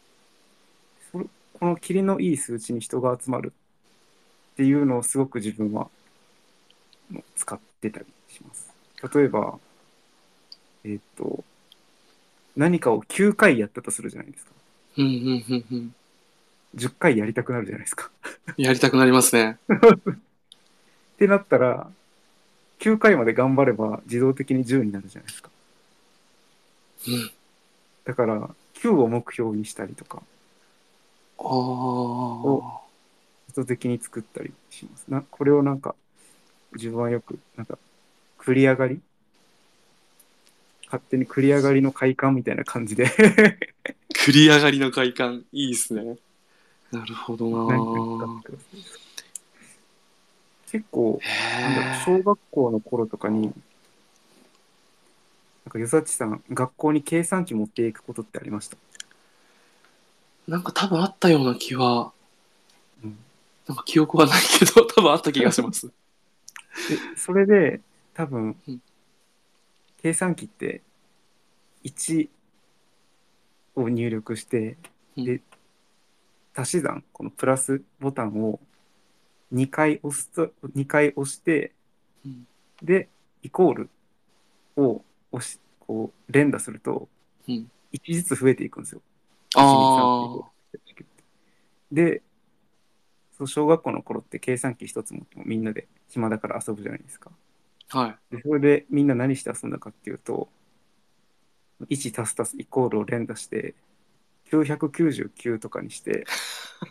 [1.12, 1.24] それ
[1.58, 3.52] この霧のいい数値に人が集まる
[4.52, 5.88] っていうのをすごく自分は
[7.36, 8.70] 使ってたりします。
[9.14, 9.58] 例えば、
[10.84, 11.44] えっ、と、
[12.56, 14.50] 何かを9回やったとするじゃないですか。
[14.98, 15.00] あ。
[15.00, 15.94] うんうんうんうん。
[16.74, 18.10] 10回やりたくなるじゃないですか。
[18.56, 19.58] やりたくなりますね。
[19.70, 21.90] ってなったら、
[22.78, 25.50] 9回まで頑張れば自動的に10になるじゃないですか。
[27.08, 27.30] うん。
[28.04, 30.22] だから、9を目標にしたりとか、
[31.38, 32.80] ああ。
[33.50, 35.04] 意図的に作ったりします。
[35.08, 35.94] なこれをなんか、
[36.74, 37.78] 自分はよく、なんか、
[38.38, 39.00] 繰り上がり？
[40.86, 43.06] 勝手に繰り上がりの快感みたいな感じで
[44.14, 45.44] 繰り上がりの快感。
[45.52, 46.16] いいですね。
[46.90, 48.42] なるほどな
[50.70, 51.20] 結構、
[51.60, 53.42] なんだろう、へ小学校の頃とかに、
[55.64, 58.76] なんか、よさちさん、学校に計算機持っていくことってありました？
[58.76, 62.12] ーなんか多分あったような気は、
[63.04, 63.18] うん
[63.66, 65.88] なんか記憶はないけど、 多分あった気がします。
[65.88, 65.92] で、
[67.16, 67.80] それで、
[68.14, 68.82] 多分うん、
[70.02, 70.82] 計算機って、
[71.84, 72.28] 1
[73.76, 74.76] を入力して、
[75.16, 75.42] うんで、
[76.54, 78.58] 足し算、このプラスボタンを
[79.52, 81.72] 2回押すと、2回押して、
[82.24, 82.46] うん
[82.82, 83.08] で、
[83.42, 83.90] イコール
[84.76, 87.08] を押し、こう、連打すると、
[87.48, 89.00] うん1ずつ増えていくんですよ。
[89.56, 90.50] ああ。
[91.90, 92.22] で、
[93.36, 97.30] そう小学校の頃って計算機一つ持ってもみんなで暇だから遊ぶじゃないですか。
[97.88, 98.36] はい。
[98.36, 100.48] でそれでみんな何して遊んだかっていうと、
[101.88, 103.74] 1足す足すイコールを連打して、
[104.50, 106.26] 999とかにして、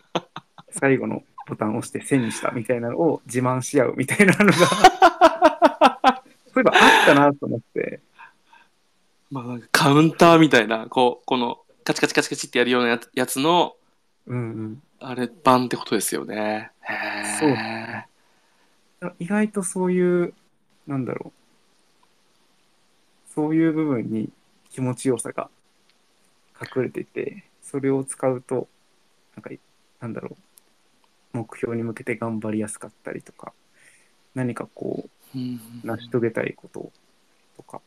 [0.70, 4.52] 最後のボタンを押して1000にしたみたいなのを自慢し合うみたいなのが、
[6.52, 8.00] そういえばあったなと思って、
[9.30, 13.76] まあ、なんかカウンターみたいな、こう、この、カチカチカチカチってやるようなやつの、
[14.26, 14.82] うんうん。
[15.00, 16.70] あれ、版ってことですよね。
[16.82, 18.06] へそうえ。
[19.18, 20.34] 意外とそういう、
[20.86, 24.30] なんだろう、そういう部分に
[24.70, 25.48] 気持ちよさが
[26.60, 28.68] 隠れてて、それを使うと、
[29.36, 29.50] なんか、
[30.00, 30.47] なんだろう、
[31.32, 33.52] 目標に向けて頑張りやすかったりとか、
[34.34, 35.38] 何かこう
[35.84, 36.92] 成し遂げたいこと
[37.56, 37.80] とか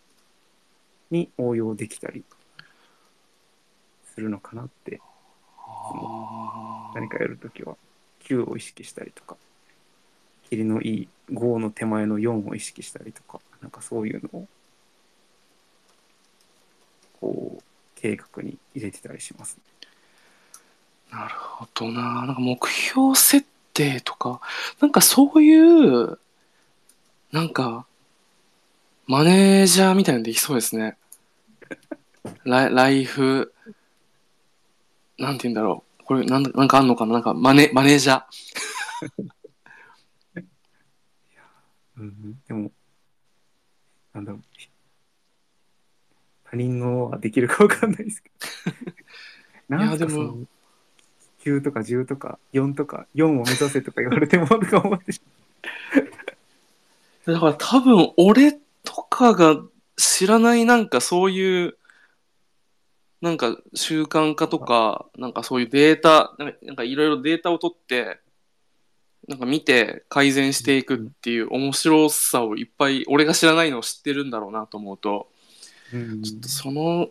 [1.10, 2.24] に応用できたり
[4.14, 5.02] するのかなって、
[6.94, 7.78] 何かやるときは、
[8.22, 9.38] 9を意識したりとか、
[10.50, 14.48] 霧のいい5の手前の4を意識したりとか、なんかそういうのを、
[17.20, 17.64] こう、
[17.96, 19.58] 計画に入れてたりします。
[21.12, 22.26] なるほどな。
[22.26, 24.41] なんか目標設定とか、
[24.80, 26.18] なんかそういう、
[27.32, 27.86] なんか、
[29.07, 30.97] マネージャーみたいなのできそうですね。
[32.45, 33.53] ライライフ、
[35.18, 36.03] なんて言うんだろう。
[36.05, 37.14] これ、なんだなんかあんのかな？
[37.14, 38.26] なんかマネ、マネージャー。
[41.97, 42.72] うん、でも、
[44.14, 44.43] なんだろう。
[46.45, 48.32] 他人のはできるかわかんないですけ
[49.70, 49.78] ど。
[49.78, 50.38] なんかでも
[51.44, 55.22] 9とか10とか4とか4を目指せとか言われてもとか思ってし
[57.26, 59.62] だから多分俺とかが
[59.98, 61.78] 知らないなんかそういう
[63.22, 68.20] なんか習慣化とかなんかそういうデータなんかいろいろデータを取って
[69.28, 75.28] なんか見て改善していくっていう面白さをいっぱい俺が知らないのを知ってるんだろうなと思うと
[75.94, 76.24] うん。
[76.24, 77.10] ちょっとその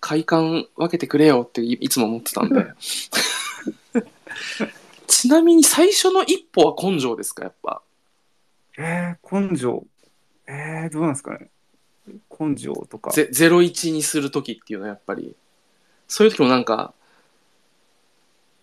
[0.00, 2.66] 快感分けてくれよっていいつも思ってたんで
[5.06, 7.82] ちなみに最初の一歩は根性ですかやっぱ？
[8.78, 9.84] えー、根性。
[10.46, 11.50] えー、どうなんですかね。
[12.38, 13.10] 根性とか。
[13.10, 15.34] ゼ01にする時っていうのはやっぱり
[16.06, 16.94] そういう時もなんか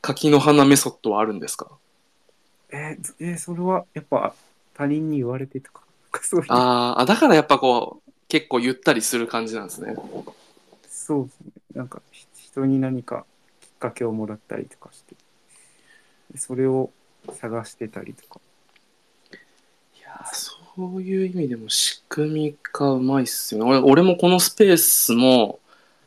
[0.01, 1.71] 柿の花メソッドはあるんですか？
[2.69, 4.33] えーずえーそれはやっぱ
[4.73, 5.83] 他人に言われてとか？
[6.23, 9.95] そういうあーあだからやっぱこう結構ゆったりする感じなんですね
[10.89, 11.51] そうですね。
[11.75, 13.25] なんかひ人に何か
[13.61, 15.17] きっかけをもらったりとかして、で
[16.37, 16.91] それを
[17.33, 18.39] 探してたりとか。
[19.97, 25.59] いやーそういう意味でも仕組み化うまいっすよね俺俺もこのスペースも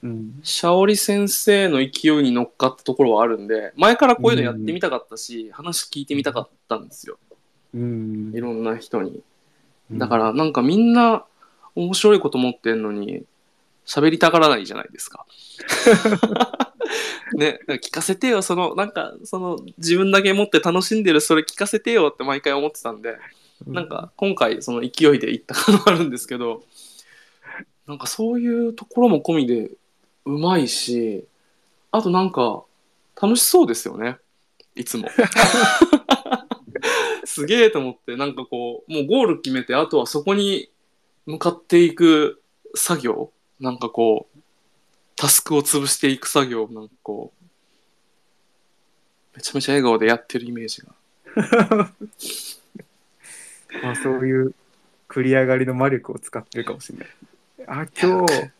[0.02, 0.40] うん。
[0.42, 7.18] シャオリ先生の勢いに乗っかったところはあるんで前からこういうのやってみたかったし、話聞いてみたかったんですよ
[7.74, 9.22] うんいろんな人に
[9.90, 11.24] うんだからなんかみんな
[11.74, 13.24] 面白いこと持ってんのに
[13.86, 15.24] 喋りたがらないじゃないですか。
[17.36, 23.16] ね、聞かせてよ、その、なんか、その、自分だけ持って楽しんでる、それ聞かせてよって毎回思ってたんで、
[23.66, 26.62] なんか、今回、その勢いで行った感はあるんですけど、
[27.86, 29.70] なんかそういうところも込みで、
[30.24, 31.24] うまいし、
[31.90, 32.62] あとなんか、
[33.20, 34.18] 楽しそうですよね。
[34.76, 35.08] いつも。
[37.24, 40.70] すげえと思って、なんかこう、もうゴール決めて、あとはそこに
[41.26, 42.42] 向かっていく
[42.74, 44.38] 作業、なんかこう、
[45.18, 47.38] タスクを潰していく作業、なんかこう、
[49.34, 50.94] めちゃめちゃ笑顔でやってるイメージが。
[53.82, 54.54] まあ、そういう
[55.08, 57.08] 繰り上がりの魔力を使ってるかもしれない。
[57.66, 58.50] あ、今日、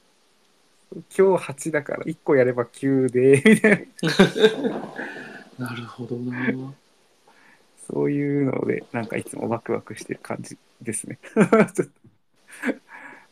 [1.17, 4.09] 今日8だから1個やれば9で、みたいな。
[5.71, 6.75] なるほどな
[7.89, 11.21] そういうので、なんかいつもワクワクしてる感じですね。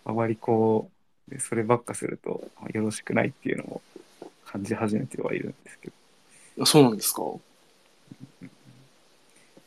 [0.05, 0.96] あまりこう、
[1.29, 3.83] でそればっかするとあよろしくないっていうのを
[4.45, 5.91] 感じ始めてはいるんですけ
[6.57, 6.67] ど。
[6.67, 7.23] そうなんですか？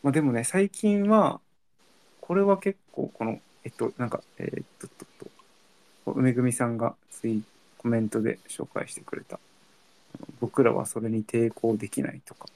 [0.01, 1.41] まあでもね、最近は、
[2.21, 5.29] これは結構、この、えっと、なんか、えーっと、っとっ
[6.05, 7.43] と、梅組さんがツイ
[7.77, 9.39] コメントで紹介してくれた、
[10.39, 12.47] 僕らはそれに抵抗できないとか、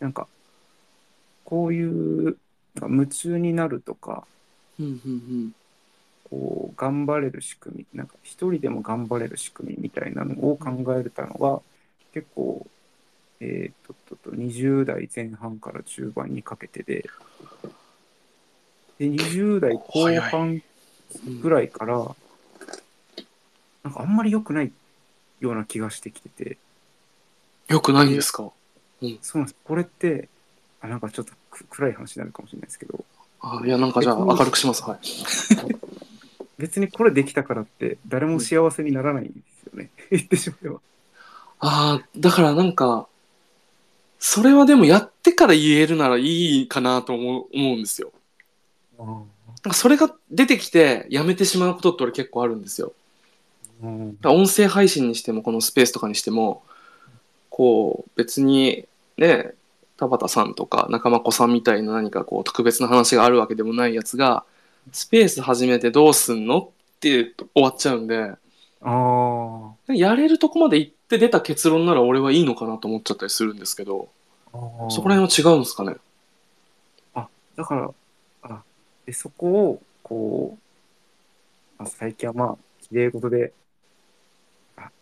[0.00, 0.26] なんか、
[1.44, 2.36] こういう、なんか
[2.88, 4.26] 夢中になるとか、
[4.80, 5.54] うんうん
[6.30, 11.60] こう、頑張れる仕組み、なんか、一人でも頑張れる仕組みみたいなのを考えれたのが、
[12.12, 12.66] 結構、
[13.40, 17.04] えーっとっとっと、20代前半から中盤にかけてで、
[18.98, 20.60] で、20代後半
[21.26, 21.40] うん。
[21.40, 21.96] ぐらいから、
[23.82, 24.72] なんかあんまり良くない
[25.40, 26.58] ような気がしてきてて、
[27.68, 28.50] よくないんですか？
[29.22, 29.56] そうなんです。
[29.64, 30.28] これって、
[30.80, 33.04] あなんかちょっとく暗い話になるかもしれないですけど、
[33.40, 34.82] あいや、なんかじゃあ明るくします。
[34.82, 34.98] はい。
[36.58, 39.32] 別にこれできたからって誰も幸せにならないんで
[39.62, 39.90] すよね。
[40.10, 40.80] 言ってしまえば。
[41.60, 43.08] ああ、だからなんか、
[44.18, 48.12] それはでもやってから言えるならいいかなと思う思うんですよ。
[48.98, 49.26] なん
[49.62, 52.92] かそれが出てきてやめてしまうことって俺結構あるんですよ。
[53.80, 56.62] 音声配信にしてもこのスペースとかにしても
[57.48, 58.86] こう別に
[59.16, 59.52] ね
[59.96, 64.44] 田畑さんとか中間子さんみたいな何かこう特別な話があるわけでもないやつが
[64.92, 66.70] スペース始めてどうすんのっ
[67.00, 68.34] て終わっちゃうんで。
[68.80, 74.08] あやれるとこまで行って出た結論なら俺はいいのかなと思っちゃったりするんですけど。
[74.90, 75.96] そこら辺は違うんですかね。
[77.58, 77.90] だから、
[78.42, 78.62] あ、
[79.04, 83.52] で、そこを、こう、まあ、最近はまあ、綺麗事で、
[84.76, 84.92] あ、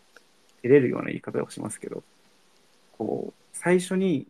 [0.63, 2.03] 照れるような言い方をしますけど、
[2.97, 4.27] こう、最初に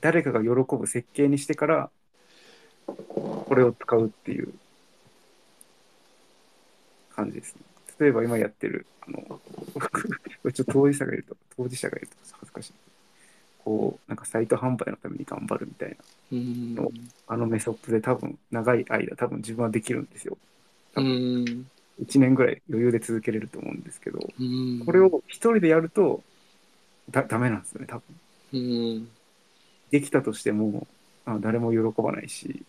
[0.00, 1.90] 誰かが喜ぶ設計にしてから、
[2.86, 4.54] これを使うっていう
[7.14, 7.62] 感じですね。
[8.00, 9.22] 例えば今やってる、あの、
[10.52, 12.72] ちょっと当事者がいると、当事者がいると恥ずかしい。
[13.64, 15.96] こう、なんかサイト販売のために頑張るみたいな。
[16.32, 20.36] うーんあのメソッドで多分長い間多分自分はできるんですよ。
[20.96, 21.66] うーん
[22.00, 24.18] 1年ぐらい余裕で続けれると思うんですけど、
[24.84, 26.22] これを一人でやると
[27.10, 28.02] だダメなんですよね、多分。
[28.52, 29.08] うーん
[29.90, 30.86] できたとしても
[31.24, 32.62] あ誰も喜ばないし、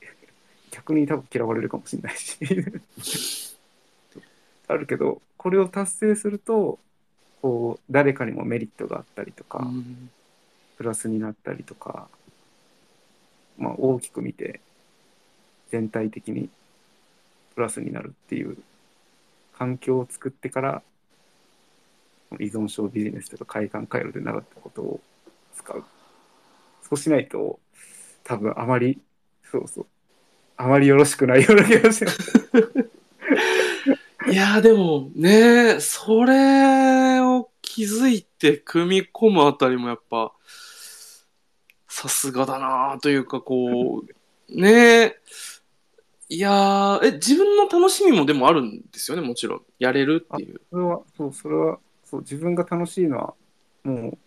[0.71, 2.37] 逆に多分嫌われるかもしれないし。
[4.67, 6.79] あるけど、これを達成すると、
[7.41, 10.09] こう、誰かにもメリットがあったりとか、うん
[10.77, 12.07] プラスになったりとか、
[13.57, 14.59] まあ、大きく見て
[15.71, 16.49] 全体的に
[17.55, 18.57] プラスになるっていう
[19.57, 20.81] 環境を作ってから、
[22.39, 24.99] 依存症ビジネスとか快感回路で習ったことを
[25.55, 25.83] 使う。
[26.81, 27.59] そうしないと、
[28.25, 28.99] 多分あまり、
[29.49, 29.85] そうそう、
[30.57, 32.49] あまりよろしくないような気がします。
[34.27, 40.31] いやーでもね、それを気づいて組み込むあたりもやっぱ、
[41.87, 45.15] さすがだなというかこう、ね
[46.27, 49.61] いやーえ、自分の楽しみもでもあるんですよね、もちろん。
[49.77, 50.59] やれるっていう。
[50.71, 53.33] それは、そう、それは、そう、自分が楽しいのは、
[53.83, 54.17] も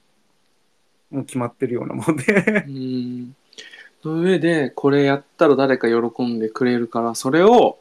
[1.11, 2.70] う、もう決まってるようなもんでう。
[2.70, 3.34] ん。
[4.05, 7.78] の上で、これやったら誰か喜んでくれるから、それを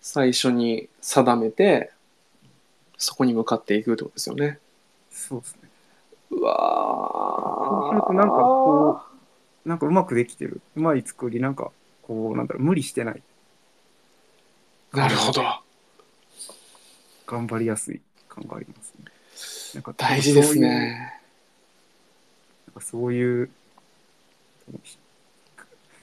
[0.00, 1.92] 最初に定めて、
[2.96, 4.58] そこに向かっていくってことですよね。
[5.10, 5.68] そうですね。
[6.30, 6.54] うわ
[7.68, 9.00] そうするとなんかこ
[9.64, 10.60] う、なんかうまくできてる。
[10.76, 11.70] うまい作り、なんか、
[12.02, 13.22] こう、なんだろう、無理してない。
[14.92, 15.42] なるほど。
[17.26, 19.04] 頑張りやすい感がありますね。
[19.74, 21.20] なんか大事ですね。
[22.66, 23.50] なんかそういう、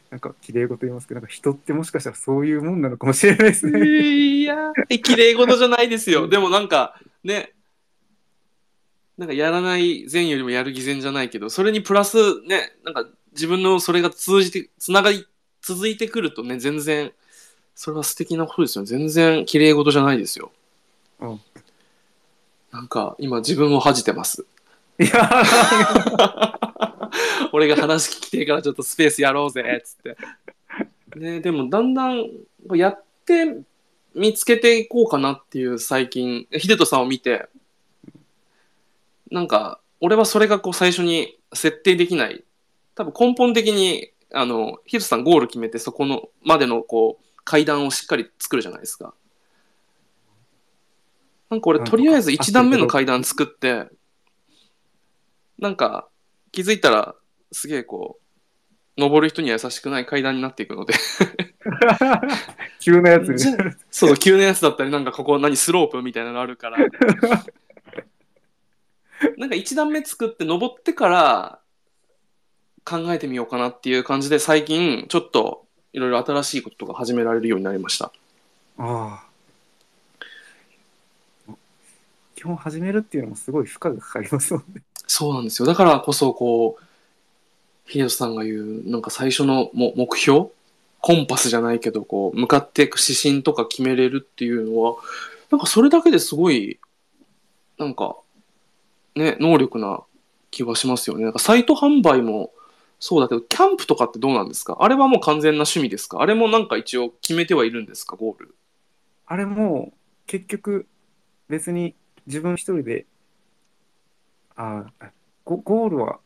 [0.09, 3.79] なんか綺麗事言いますけど、なんか人ってもしかしたらそういうもんなのかもしれないですね。
[3.79, 6.27] いやー、綺麗事じゃないですよ。
[6.27, 7.53] でもなんか、ね、
[9.17, 15.25] なんかやらない善よりもやる偽善じゃないけど、それにプラスね、なんか自分のそれが通じて、つながり、
[15.61, 17.11] 続いてくるとね、全然、
[17.73, 18.85] それは素敵なことですよ。
[18.85, 20.51] 全然綺麗事じゃないですよ。
[21.19, 21.41] うん
[22.75, 24.45] なんか今自分を恥じてます。
[24.99, 26.54] いや、
[27.55, 30.17] 俺が話聞きてえからちょっとスペースやろうぜっつって。
[31.17, 32.29] ね、でもだんだん
[32.73, 33.61] やって
[34.13, 37.47] 見つけていこうかなっていう最近、秀人さんを見て、
[39.31, 42.43] なんか俺はそれがこう最初に設定できない。
[42.93, 49.13] 多分根本的に、あの、秀人さんゴール決めてそこのまでのこう階段をしっかり作るじゃないですか。
[51.49, 53.87] なんか俺とりあえず1段目の階段作って、
[55.57, 56.09] なんか
[56.51, 57.15] 気づいたら
[57.55, 58.19] すげえこ
[58.97, 60.93] う登る人には優しくない階段になっていくので
[62.81, 63.39] 急なやつに。
[63.89, 66.77] そう急なやつだったりなんかここ何スロープみたいなのあるから
[69.37, 71.59] なんか1段目作って登ってから
[72.83, 78.11] 考えてみようかなっていう感じで最近ちょっといろいろ新しいこととか始められるようになりました
[78.77, 79.23] あ
[81.47, 81.53] あ。
[82.35, 84.83] 基本始めるっていうのもすごい負荷がかかりますもんね。
[85.07, 86.84] そうなんですよだからこそこう
[87.87, 90.47] 秀人さんが言うなんか最初のも目標？
[91.01, 94.95] コンパスじゃないけどこう向かっていく指針とか決めれるっていうのは
[95.51, 96.79] なんかそれだけですごい
[97.77, 98.15] なんか
[99.15, 100.01] ね能力な
[100.49, 101.23] 気はしますよね。
[101.23, 102.51] なんかサイト販売も
[102.99, 104.77] そうだけどキャンプとかってどうなんですか？
[104.79, 106.21] あれはもう完全な趣味ですか？
[106.21, 108.15] あれもなんか一応決めてはいるんですか？
[108.15, 108.55] ゴール。
[109.27, 109.93] あれも
[110.25, 110.87] 結局
[111.49, 111.93] 別に
[112.25, 113.05] 自分一人で、
[114.55, 115.11] ああ、
[115.43, 116.19] ゴゴールは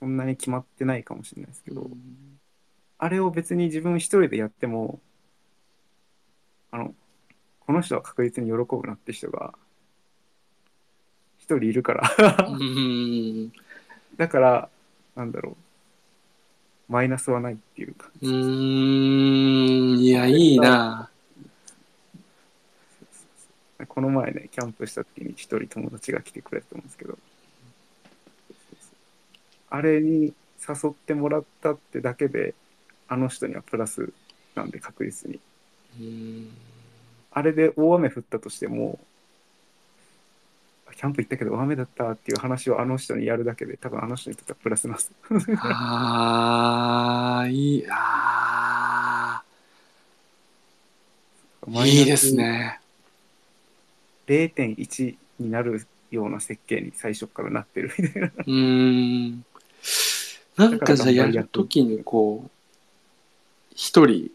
[0.00, 1.90] そんなに決まってないかもしれないですけど、
[2.98, 5.00] あれを別に自分一人でやっても、
[6.70, 6.94] あの、
[7.60, 9.54] この人は確実に喜ぶなって人が
[11.38, 12.10] 一人いるから、
[12.48, 13.52] うーん。
[14.16, 14.68] だから、
[15.16, 15.56] なんだろ
[16.88, 19.98] う、マイナスはないっていうか、うーん。
[19.98, 21.10] いやいいな。
[23.86, 27.18] この前ね、キャンプした時に一人友達が来てくれたと思うんですけど、
[29.70, 30.32] あれに
[30.66, 32.54] 誘ってもらったってだけで、
[33.08, 34.12] あの人にはプラス
[34.54, 35.40] なんで確実に。
[37.30, 38.98] あれで大雨降ったとしても、
[40.96, 45.12] キャンプ行ったけど大雨だったっていう話をあの人にやるだけで、多分あの人にとってはプラスなんです。
[45.60, 49.42] ああ、いい、あ
[51.66, 52.34] あ、いいです。
[52.34, 52.80] ね。
[54.26, 58.28] 0.1になるような設計に最初からなってるみたいな。
[58.28, 59.44] うーん。
[60.58, 62.50] なんかじゃあやるときにこう、
[63.74, 64.30] 一人、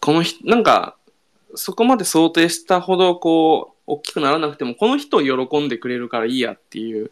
[0.00, 0.96] この人、なんか、
[1.54, 7.10] そこまで想定したほどこう、大きくならなくても、この人を喜んでくれるからいいやっていう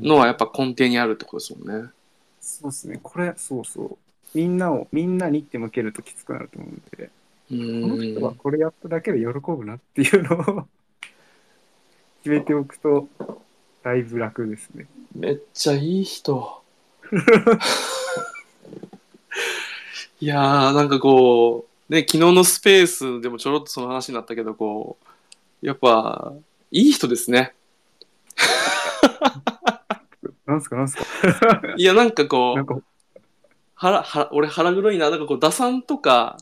[0.00, 1.90] のはやっぱ根底にあるってことですもんね。
[2.40, 2.98] そうですね。
[3.00, 3.96] これ、そうそう。
[4.34, 7.10] みんなを、みんなにって向けるときつくなると思うんで、
[7.50, 8.34] うこの人は。
[8.34, 10.66] これやっただけで喜ぶなっていうのを
[12.24, 13.08] 決めておくと、
[13.84, 14.86] だいぶ楽ですね。
[15.14, 16.65] めっちゃいい人。
[20.20, 24.96] いやー、なんかこう、ね、昨日のスペースでもちょろっとその話になったけど、こ
[25.62, 26.32] う、やっぱ、
[26.70, 27.54] いい人ですね。
[30.46, 31.04] なんすかなんすか？
[31.76, 32.82] いや、なんかこう、
[33.74, 36.38] 腹、腹、俺腹黒いな、なんかこう、打算とか、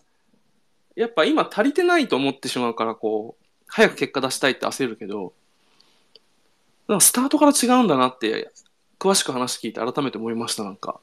[0.94, 5.32] やっぱ今足りてないと思ってしまうから、こう、早く結果出したいって焦るけど、
[6.86, 8.50] なんかスタートから違うんだなって、
[9.05, 10.98] 詳しく話聞いて改めて思いました、なんか。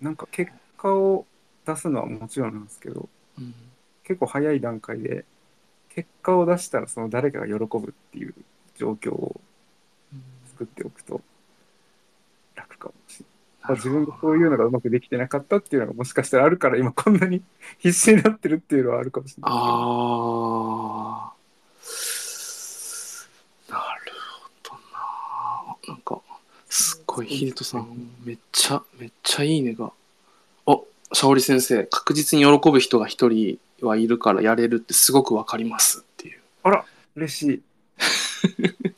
[0.00, 1.24] なんか結果を
[1.64, 3.08] 出すのはもちろんなんですけど、
[3.38, 3.54] うん
[4.02, 5.24] 結構早い段階で、
[5.88, 8.34] 結果を出したらその誰かが喜ぶっていう
[8.76, 9.40] 状況を
[10.48, 11.20] 作っておくと
[12.54, 13.26] 楽かもしれ
[13.68, 13.76] ない。
[13.76, 17.42] 自分がそういうのがうまくできてなかったっていうのがもしかしたらあるから今こんなに
[17.78, 19.52] 必死になってるっていうのはあるかもしれない。
[19.52, 21.36] あー。
[23.72, 25.76] なるほどな。
[25.88, 26.20] なんか、
[26.68, 29.90] すっごい、ヒデトさん、めっちゃ、めっちゃいいねが。
[30.66, 30.78] あ、
[31.12, 36.40] シャオリ先生、確実に喜ぶ人が一人はいるからやれるってすごくわかりますっていう。
[36.62, 36.84] あら、
[37.16, 37.62] 嬉しい。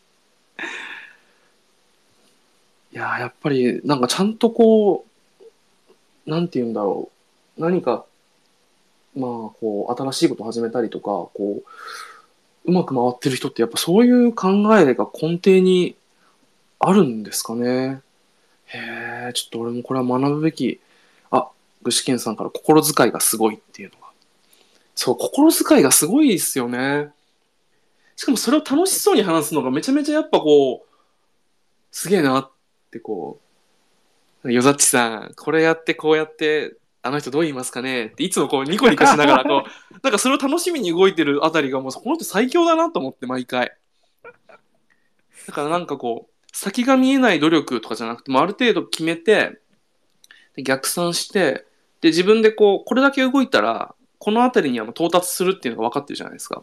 [2.91, 5.07] いやーやっぱり、なんかちゃんとこ
[6.27, 7.11] う、なんて言うんだろ
[7.57, 7.61] う。
[7.61, 8.05] 何か、
[9.15, 11.65] まあ、こう、新しいこと始めたりとか、こう、
[12.65, 15.97] うまく回ってる人ってやっぱそういう考えが根底に
[16.81, 18.03] あるんですかね。
[18.69, 20.81] へえ、ちょっと俺もこれは学ぶべき。
[21.31, 21.49] あ、
[21.83, 24.09] 具志堅さんから心遣いがすごいっていうのが。
[24.95, 27.11] そう、心遣いがすごいですよね。
[28.17, 30.89] しかもそれを楽しそうに話すのがめちゃめちゃやっぱこう、
[31.91, 32.51] すげえなっ
[32.91, 33.41] てこ
[34.45, 38.07] う、よざっちさん、これやってこうやって、あの人どう言いますかね？
[38.07, 39.71] っていつもこうニコニコしながらこう、
[40.03, 43.73] なんかそれを楽しみに動いてるあたりがもうこの人最強だなと思って毎回。
[45.47, 49.61] だからなんかこう、先が見えない努力とかじゃなくてもうある程度決めて、
[50.57, 51.65] で逆算して、
[52.01, 56.63] で自分でこう、これだけ動いたら、このあたりにはもう到達するっていうのが分かってるじゃないですか。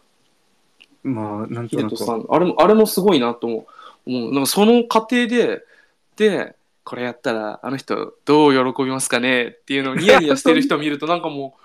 [1.02, 1.96] まあ、なんとなく
[2.30, 3.66] あれも、あれもすごいなと思う。
[4.06, 5.62] 思うなんかその過程で、
[6.16, 11.56] で、これやったら、あの人どう喜びますかねっていうのをニヤニヤしてる人を見ると、 なんかも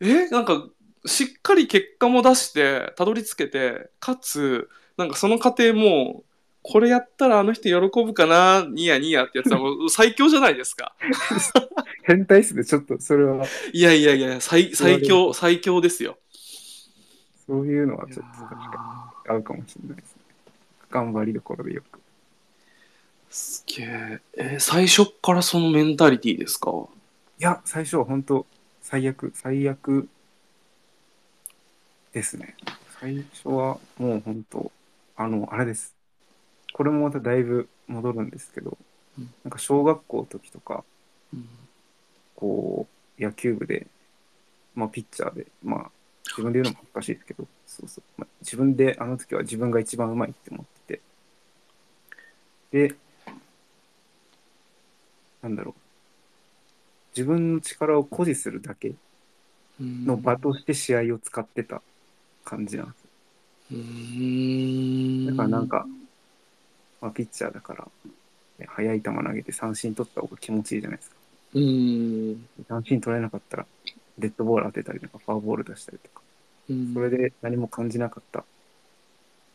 [0.00, 0.28] う、え？
[0.28, 0.66] なんか、
[1.06, 4.68] しっかり結果も出して、たどり着けて、かつ、
[4.98, 6.24] なんかその過程も、
[6.68, 10.94] これやったらあの人喜ぶかな、ニヤニヤってやつはもう 最強じゃないですか。
[12.02, 16.18] 変態っすね、ちょっとそれは、いやいやいや、最最強、最強ですよ。
[17.46, 20.22] そういうのはちょっと確かに合うかもしれないですね。
[20.90, 22.00] 頑張りどころでよく。
[23.30, 24.20] すげえ。
[24.36, 26.70] えー最初っからそのメンタリティーですか？
[27.38, 28.46] いや、最初は本当
[28.82, 30.08] 最悪、最悪
[32.12, 32.56] ですね。
[33.00, 34.72] 最初はもう本当
[35.16, 35.95] あの、あれです。
[36.76, 38.76] これもまただいぶ戻るんですけど、
[39.18, 40.84] うんなんか小学校の時とか、
[41.32, 41.48] うん
[42.34, 42.86] こ
[43.18, 43.86] う、野球部で、
[44.74, 45.90] まあ、ピッチャーで、まあ、
[46.26, 51.00] 自分で言うのも恥ずかしいですけど、そうそう、まあ、自分で、あの時は自分が一番うまいって思って
[52.70, 52.94] て、で、
[55.42, 55.74] なんだろう、
[57.16, 58.92] 自分の力を誇示するだけ
[59.80, 61.80] の場として試合を使ってた
[62.44, 63.06] 感じなんです
[65.30, 65.86] だからなんか、
[67.00, 67.88] まあ、ピッチャーだから、
[68.58, 71.16] ね速い球投げて三振取った方が気持ちいいじゃないですか。
[71.54, 73.66] うーん三振取れなかったら、
[74.18, 76.22] デッドボール当てたりとか、フォアボール出したりとか、
[76.68, 78.44] うんそれで何も感じなかった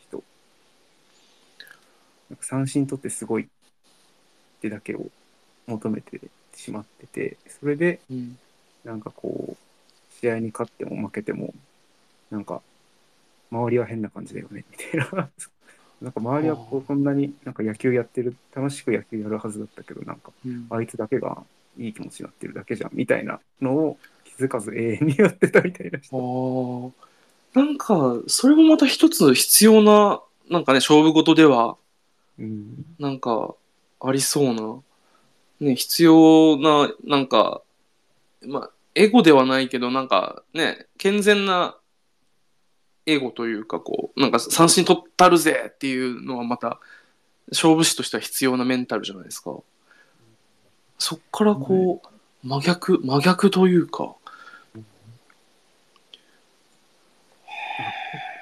[0.10, 0.24] 人。
[2.30, 3.48] なんか三振取ってすごいっ
[4.62, 5.06] てだけを
[5.68, 6.22] 求めて
[6.56, 8.38] しまってて、それでうん
[8.84, 9.58] なんかこう、
[10.22, 11.54] 試合に勝っても負けても、
[12.32, 12.62] なんか、
[13.52, 15.30] 周りは変な感じだよね、みたいな。
[16.02, 21.44] なんか周りはこうそんなになんか野球やってる、楽しく野球やるはずだったけど、なんかうんあいつだけが
[21.78, 26.18] いい気持ちになってるだけじゃん、みたいなのを気づかず永遠にやってたみたいなあ人。
[26.18, 26.92] ー
[27.54, 31.76] なんかそれもまた一つ必要ななんかね勝負事では
[32.40, 32.86] うん。
[32.98, 33.54] なんか
[34.00, 34.82] ありそうな
[35.60, 37.62] ね必要ななんか
[38.46, 41.76] まあエゴではないけどなんかね健全な
[43.06, 46.80] エゴというかこうなんか三振取ったるぜっていうのはまた
[47.50, 49.56] 勝負師としては必要なメンタルじゃないですか。
[50.98, 54.16] そっからこう真逆真逆というか。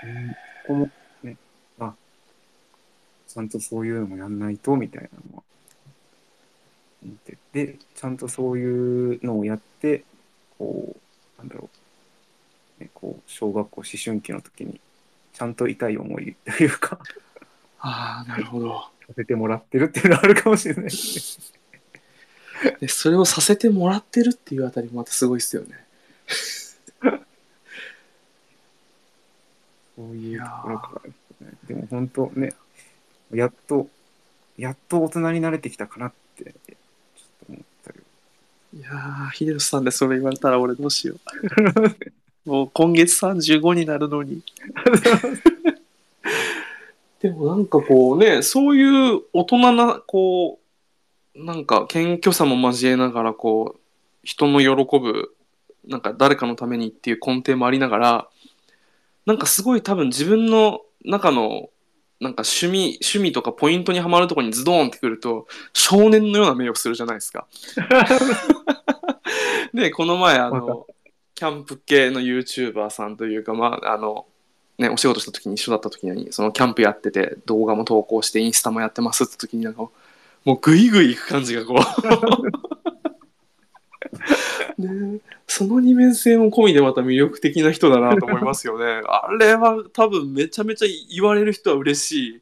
[0.03, 0.29] うん。
[0.29, 0.35] こ
[0.67, 0.89] こも
[1.23, 1.37] ね、
[1.79, 1.93] あ、
[3.27, 5.43] ちゃんとそういうのもやんないと、みたいなのは。
[7.53, 10.03] で、ちゃんとそういうのをやって、
[10.57, 11.78] こう、なんだろう、
[12.79, 14.79] ね、こう、小学校、思春期の時に、
[15.33, 16.99] ちゃんと痛い思いというか、
[17.79, 21.53] ああなるほどさせてもらってるっていうのはあるかもしれないです
[22.63, 22.71] ね。
[22.81, 25.69] でそれをさせてもらってるっていうあたりもまたすごいですよね。
[29.95, 31.15] そういうところからね。
[31.67, 32.53] でも本当ね、
[33.33, 33.87] やっと、
[34.57, 36.53] やっと大人に慣れてきたかなって、ちょっ
[37.47, 37.99] と思ったり
[38.79, 41.19] いやー、秀吉さんでそれ言われたら俺どうしよう。
[42.49, 44.41] もう今月35になるのに。
[47.21, 50.57] でもなんかこうね、そういう大人な、こ
[51.35, 53.79] う、なんか謙虚さも交えながら、こう、
[54.23, 55.35] 人の喜ぶ、
[55.87, 58.27] なんか誰かのためにっていう根底もありながら、
[59.27, 61.69] なんかすごい多分自分の中の、
[62.19, 67.45] なんか趣味、趣味とかポイントにはまるところにズドーンってくると、少年のような目をするじゃないですか。
[69.71, 70.87] で、この前、あわの、
[71.39, 74.25] キャンプ系の YouTuber さんというか、まあ、あの、
[74.77, 79.83] ね、お仕事した時に一緒だった時に、そのキャンプやってて、動画も投稿して、インスタもやってますって時になんか、
[80.43, 81.79] もうグイグイ行く感じがこう。
[84.81, 89.01] ね、その二面性も込みでまた魅力的な人だなと思いますよね。
[89.07, 92.41] あれは多分めちゃめちゃ言われる人は嬉しい。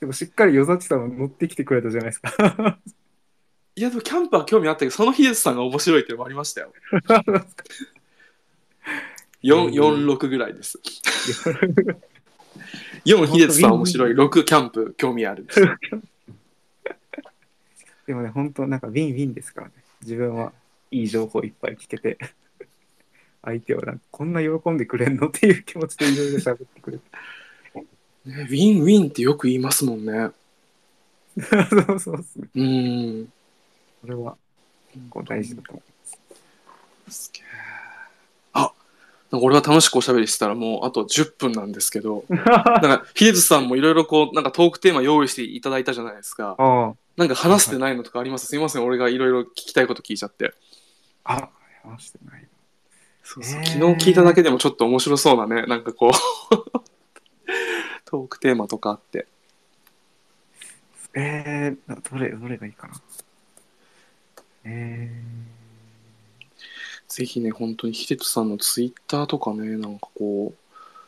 [0.00, 2.78] でもしっかり与崎さんは乗ってきてくれたじゃないですか。
[3.78, 6.72] いやでもキャンプは興味あったけど、その秀津さんが面白いっていうのもありましたよ。
[9.44, 10.80] 4、4、6ぐらいです。
[13.04, 14.12] 4、秀津さん面白い。
[14.14, 15.46] 6、キャンプ興味ある。
[18.06, 19.74] でもね、本当なんかウィンウィンですからね。
[20.00, 20.54] 自分は
[20.90, 22.16] いい情報いっぱい聞けて、
[23.42, 27.04] 相手はなんかこんな喜んでくれんのっていう気持ちでいろいろ喋ってくれて。
[28.24, 30.30] ねウィンウィンってよく言いますもんね。
[31.86, 32.48] そうそうですね。
[32.54, 33.32] うん。
[34.06, 34.36] これは
[34.92, 35.82] 結構大事だと思
[37.08, 37.42] すげえ
[38.52, 38.72] あ
[39.32, 46.56] なんか俺は楽しくおしゃべりしてたらもうあと10分なんですけど、 なんか秀津さんもいろいろこう、なんかトークテーマ用意していただいたじゃないですか。
[47.16, 48.46] なんか話してないのとかあります？
[48.46, 50.54] すいません、俺がいろいろ聞きたいこと聞いちゃって。
[51.24, 51.50] あ、あ、
[51.88, 52.46] 話してない。
[53.24, 56.10] そうそうへー昨日聞いただけでもちょっと面白そうなね、なんかこう、
[58.04, 59.26] トークテーマとかあって。
[61.14, 62.94] えー、などれ、どれがいいかな？
[64.66, 65.10] え
[67.08, 70.54] ぜひね、本当に秀津さんのツイッターとかね、なんかこう、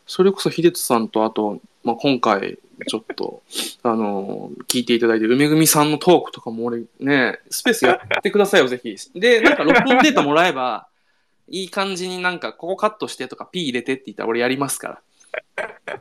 [0.06, 3.42] それこそ秀津さんとあと、まあ、今回、ちょっと、
[3.82, 8.96] あの聞いていただいてる梅組さんのトークとかも俺ね、スペースやってくださいよ、ぜひ。
[9.14, 10.86] で、なんか録音データもらえば、
[11.50, 15.02] いい感じになんか、ここカットしてとか、P 入れてって言ったら俺やりますから。
[15.56, 15.98] ー、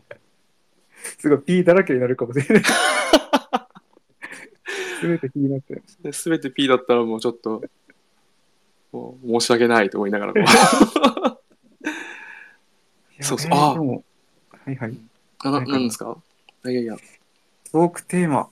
[1.19, 2.63] すごい P だらけになるかもしれない。
[4.99, 5.83] すべて P になってる。
[6.01, 7.61] で全て P だったらもうちょっと、
[8.91, 10.33] もう申し訳ないと思いながら
[13.21, 14.03] そうそうあえーでも
[14.65, 14.97] はいはい。
[15.39, 16.17] あななんですか？
[16.65, 16.95] いやいや。
[17.71, 18.49] トークテーマ。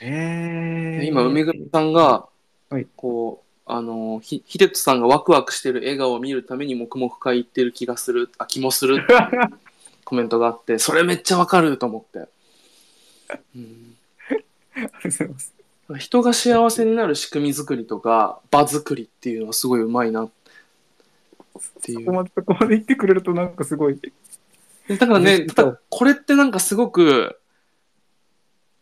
[0.00, 2.28] えー、今、梅組さんが、
[2.68, 9.20] はいこう、あの、ひ、秀人さんがワクワクしてる笑顔を見るために黙々会行ってる気がする、あ、気もするっていう
[10.04, 12.28] コメントがあって、それめっちゃわかると思って。
[13.56, 13.96] うん
[14.28, 15.54] ありがとうございます。
[15.94, 20.24] 人が幸せになる仕組み作りとか、場作りっていうのはすごいうまいな。
[20.24, 20.30] っ
[21.82, 22.04] ていう。
[22.04, 24.00] そこまで、そこまで言ってくれるとなんかすごい。
[24.88, 27.38] だからね、うんただこれってなんかすごく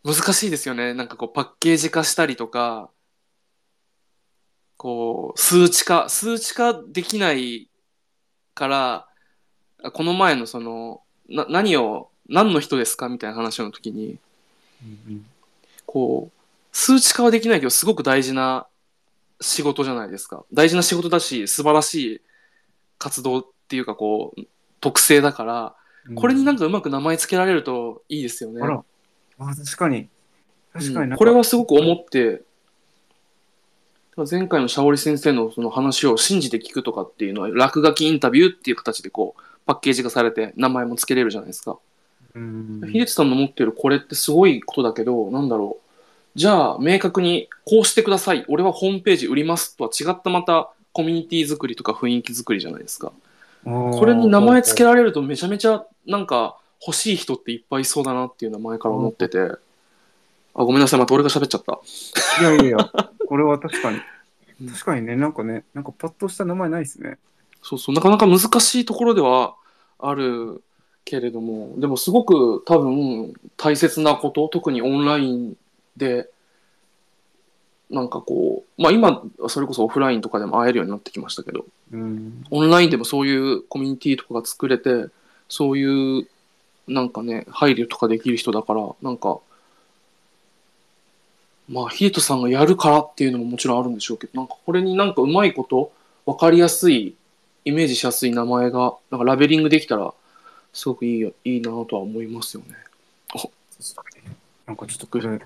[0.04, 0.92] 難しいですよね。
[0.94, 2.90] なんかこうパッケージ化したりとか、
[4.76, 7.68] こう数値化、数値化できない
[8.54, 9.08] から、
[9.82, 13.08] あこの前のその、な何を、何の人ですか？
[13.08, 14.18] みたいな話の時に、
[15.86, 16.40] こう、
[16.74, 18.66] 数値化はできないけど、すごく大事な
[19.40, 20.44] 仕事じゃないですか。
[20.52, 22.20] 大事な仕事だし、素晴らしい
[22.98, 24.40] 活動っていうか、こう、
[24.80, 25.76] 特性だから、
[26.16, 28.60] これになんか、かうまく名前つけられるといいですよね。
[28.60, 28.84] あら、
[29.38, 30.08] あ確かに。
[30.72, 32.42] 確かにうんこれはすごく思って、
[34.28, 41.78] 前回のシャオリ先生のその話を信じて聞くとかっていうのは、落書きインタビューっていう形でこう、パッケージ化されて名前もつけれるじゃないですか。
[42.34, 45.83] うん、秀津さんの持ってるこれってすごいことだけど、なんだろう。
[46.34, 48.44] じゃあ、明確に、こうしてください。
[48.48, 53.12] 俺はホームページ売りますとは違ったまた、コミュニティ作りとか雰囲気作りじゃないですか。
[53.64, 56.56] ここれに名前つけられるとめちゃめちゃ、なんか、
[56.86, 59.38] 欲しい人っていっぱいいそうだなっていうのは前から思ってて。
[59.38, 61.00] あ、ごめんなさい。
[61.00, 61.80] また俺が喋っちゃった。
[62.40, 62.76] いやいやいや、
[63.26, 64.00] これは確かに
[64.60, 64.68] うん。
[64.68, 67.18] 確かにね、なんかね、なんかパッとした名前ないですね。
[67.62, 69.54] そうそう、なかなか難しいところでは
[69.98, 70.62] ある
[71.04, 75.56] けれども、でもすごく多分大切なこと、特にオンライン
[75.96, 76.28] で、
[77.90, 82.44] なんかこう、まあ今、それこそオフラインとかでも会えるようになってきましたけど、うん。
[82.50, 85.06] オンラインでもそういうコミュニティとかが作れて、
[85.48, 86.28] そういう
[86.86, 89.38] なんかね、配慮とかできる人だから、なんか、
[91.68, 95.92] まあ、ヒデトさんがやるからっていうのももちろんあるんでしょうけど、なんかこれになんかうまいこと、
[96.26, 97.14] わかりやすい、
[97.64, 100.12] イメージしやすい名前が、なんかラベリングできたら、
[100.74, 102.74] すごくいいよ、いいなとは思いますよね。
[104.66, 105.40] なんかちょっとこれ、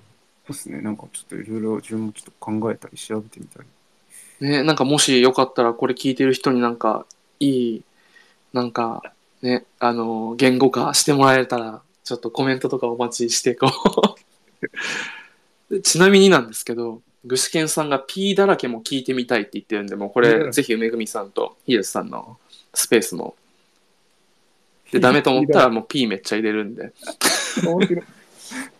[0.48, 3.68] そうですね、なんかちょっといろいろ自分もちょっと考えたり調べてみたり
[4.40, 7.06] ね、なんかもしよかったらこれ聞いてる人になんか
[7.40, 7.82] いい、
[8.52, 9.02] なんか
[9.42, 13.70] ね、あの、言語化してもらえたら、ちょっとコメントとかお待ちしてこ
[15.70, 15.82] うで。
[15.82, 22.38] ちなみになんですけど、具志堅さんが P だらけも聞いてみたいって言ってるんで、もうこれけぜひ梅組さんとヒデスさんの
[22.72, 23.36] スペースも。
[24.92, 26.92] で、ダメと思ったらもう P めっちゃ入れるんで。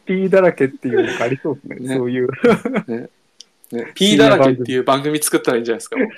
[0.08, 1.88] P だらけっていうのがありそうですね。
[1.90, 2.28] ねそういう。
[2.86, 3.10] ね
[3.70, 5.96] ね、P だらけっていう番組作ったらいいんじゃないですか。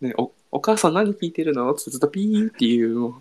[0.00, 1.72] ね、おお母さん何聞いてるの？
[1.72, 3.14] ってずっとピーっていう、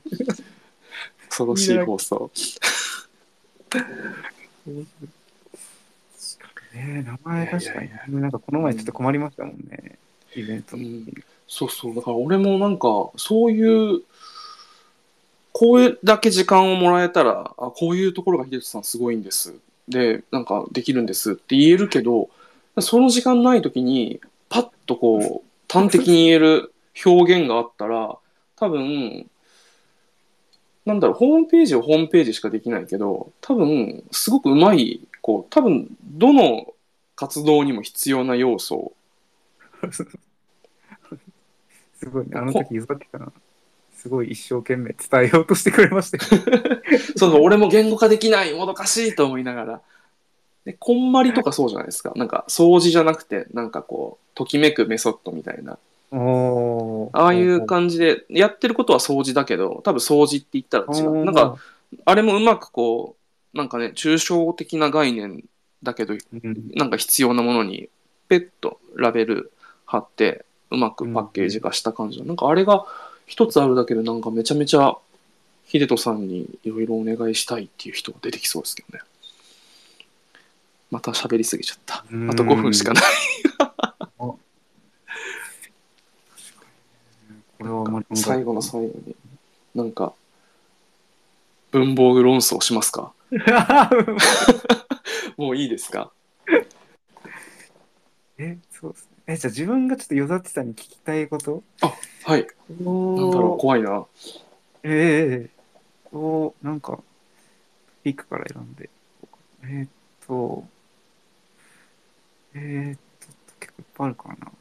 [1.30, 2.30] 恐ろしい放送。
[6.74, 7.90] ね名前確かに。
[8.22, 9.98] なんかこの前ちょっと困りましたもんね。
[10.36, 11.12] イベントに。
[11.48, 14.04] そうそう、だから俺もなんか、そういう、
[15.62, 19.54] これだけ時間をもらえたら、あこういうところが秀人さんすごいんです。
[19.88, 22.32] で、なんかできるんですって言えるけど、
[22.80, 26.74] その時間ない時に、パッとこう、端的に言える
[27.06, 28.18] 表現があったら、
[28.56, 29.30] 多分、
[30.88, 36.74] なんだろう、ホームページはホームページしかできないけど、多分、すごくうまい、こう、多分、どの
[37.16, 38.94] 活動にも必要な要素
[42.00, 42.32] すごいね。
[42.34, 43.32] あの時譲ってたな。
[44.02, 46.42] すごい一生懸命伝えようとしてくれましたよ。
[47.16, 49.82] その俺も言語化できないもどかしいと思いながら。
[50.66, 52.12] でこんまりとかそうじゃないですか。
[52.16, 55.78] なんか掃除じゃなくてなんかこうときめくメソッドみたいな。
[57.14, 61.24] ああいう感じでやってることは掃除だけど多分掃除って言ったら違う。
[61.24, 61.58] なんか、
[62.04, 63.16] あれもうまくこ
[63.54, 65.44] うなんかね抽象的な概念
[65.84, 67.88] だけどうん、なんか必要なものに
[68.30, 69.52] ペッとラベル
[69.86, 72.86] 貼ってうまくパッケージ化した感じの、なんかあれが
[73.32, 74.94] 一つあるだけでなんかめちゃめちゃ
[75.66, 79.04] 秀人さんにいろいろお願いしたいっていう人が出てきそうですけどね。
[80.92, 82.04] また喋りすぎちゃった。
[82.12, 82.30] うん。
[82.30, 83.04] あと5分しかない。
[84.18, 84.38] こ
[87.62, 89.16] れはあまり最後の最後に
[89.76, 90.12] なんか
[91.72, 93.14] 文房具論争しますか？
[95.38, 96.12] もういいですか？
[98.38, 99.11] え、そうですね。
[99.28, 101.64] え、じゃあ自分がちょっと与田さんに聞きたいこと？
[102.24, 102.48] はい
[102.84, 104.06] おなんだろう怖いな
[104.84, 105.50] ええ
[106.16, 107.00] おなんか、
[108.04, 108.90] ピックから選んで。
[109.64, 109.90] えーっ
[110.28, 110.66] と、
[112.54, 113.28] えーっと、
[113.60, 114.52] 結構いっぱいあるからな。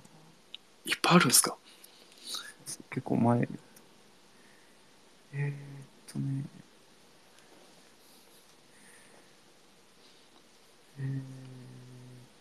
[0.85, 1.57] いっぱいあるんですか？
[2.91, 3.49] 結構前。
[5.33, 6.45] えーっとね。
[11.01, 11.23] えーっ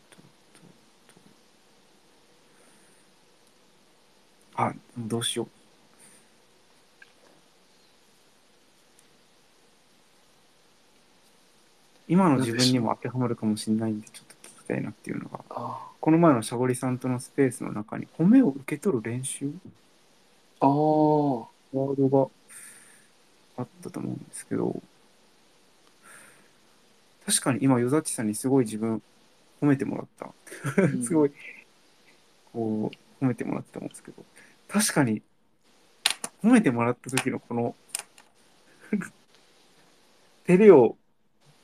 [0.10, 0.24] と、と
[4.49, 5.48] とあ、どうしよう。
[12.10, 19.52] 今の自分にも当てはまるかもしれないんで、ちょっと聞きたいなっていうのが、あこの前のシャゴリさんとのスペースの中に、褒めを受け取る練習？
[20.60, 21.46] あー。
[21.72, 22.30] ワードが
[23.58, 24.82] あったと思うんですけど、
[27.26, 29.02] 確かに今、ヨザッチさんにすごい自分
[29.62, 30.82] 褒めてもらった。
[30.82, 31.04] うん。
[31.06, 31.32] すごい、
[32.54, 32.92] こ
[33.22, 34.26] う、褒めてもらったと思うんですけど、
[34.70, 35.22] 確かに、
[36.44, 37.76] 褒めてもらった時のこの、
[40.48, 40.96] 照れを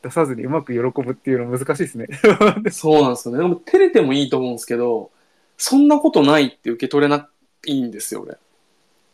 [0.01, 2.07] 出さずにうまく喜ぶっていうの難しいですね。
[2.71, 3.41] そうなんですよね。
[3.41, 5.11] でも、照れてもいいと思うんですけど、
[5.57, 7.29] そんなことないって受け取れな
[7.65, 8.37] いんですよ、俺。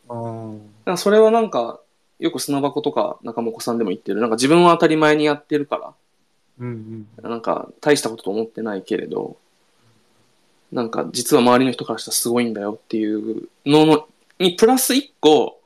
[0.10, 1.80] あらそれはなんか、
[2.20, 5.96] よく砂箱とか中本さんでも言ってる、なんか自分は当たり前にやってるか
[6.60, 9.38] うんら、なんか大したことと思ってないけれど、
[10.72, 14.08] なんか実は周りの人からしたらすごいんだよっていうのの
[14.40, 15.62] に、プラス一個、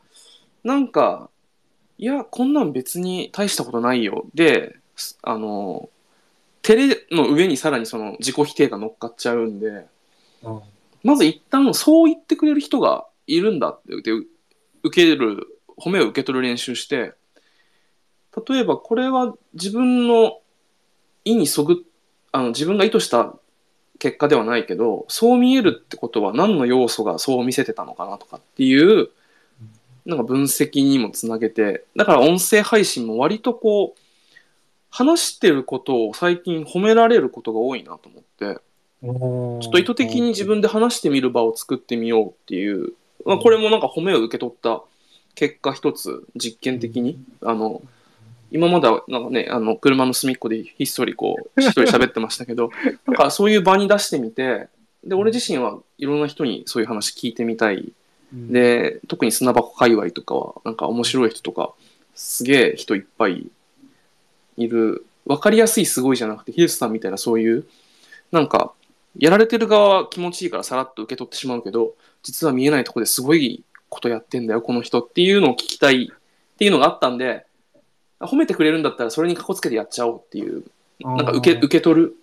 [0.63, 1.29] なんか、
[1.97, 4.25] いや、こんなん別に大したことないよ。
[4.33, 5.89] で、すあの、
[6.61, 9.85] 照れの上にさらにその自己否定が乗っかっちゃうんで、
[10.43, 10.61] うん。
[11.05, 14.25] まず一旦そう言ってくれる人がいるんだって受
[14.89, 17.13] ける褒めを受け取る練習して
[18.47, 20.39] 例えばこれは自分の
[21.23, 21.83] 意にそぐ
[22.31, 23.35] あの自分が意図した
[23.99, 29.09] 結果ではないけどそう見えるってことは何の要素がそう見せてたのかなとかっていう
[30.05, 33.99] なんか分析にもつなげてだから音声配信も割とこう
[34.89, 38.61] 話してることを最近褒められることが多いなと思って。
[39.03, 42.93] ちょっと意図的に自分で話してみる場を作ってみようっていう、
[43.23, 44.81] まあ、これもなんか褒めを受け取った
[45.35, 47.81] 結果一つ実験的に、あの、
[48.51, 52.69] 今まではなんかね、あの、車の隅っこでひっそりこう、一人喋ってましたけど、
[53.05, 54.67] なんかそういう場に出してみて、
[55.03, 57.91] で、俺自身はいろんな人にそういう話聞いてみたい。
[58.33, 61.73] で、特に砂箱界隈とかは、なんか面白い人とか、
[62.15, 63.49] すげえ人いっぱい
[64.57, 67.65] いる、わかりやすいすごいじゃなくて、ヒデスさんみたいなそういう、
[68.31, 68.73] なんか、
[69.17, 71.93] やられてる側は気持ちいいからさらっと受け取ってしまうけど、
[72.23, 77.45] 実は見えないとこですごいことやってんだよ、この人っていうのを聞きたいっていうのがあったんで、
[78.19, 80.63] 褒めてくれるんだったらそれにかこつけてやっちゃおうっていう、
[80.99, 82.15] なんか受け、受け取る。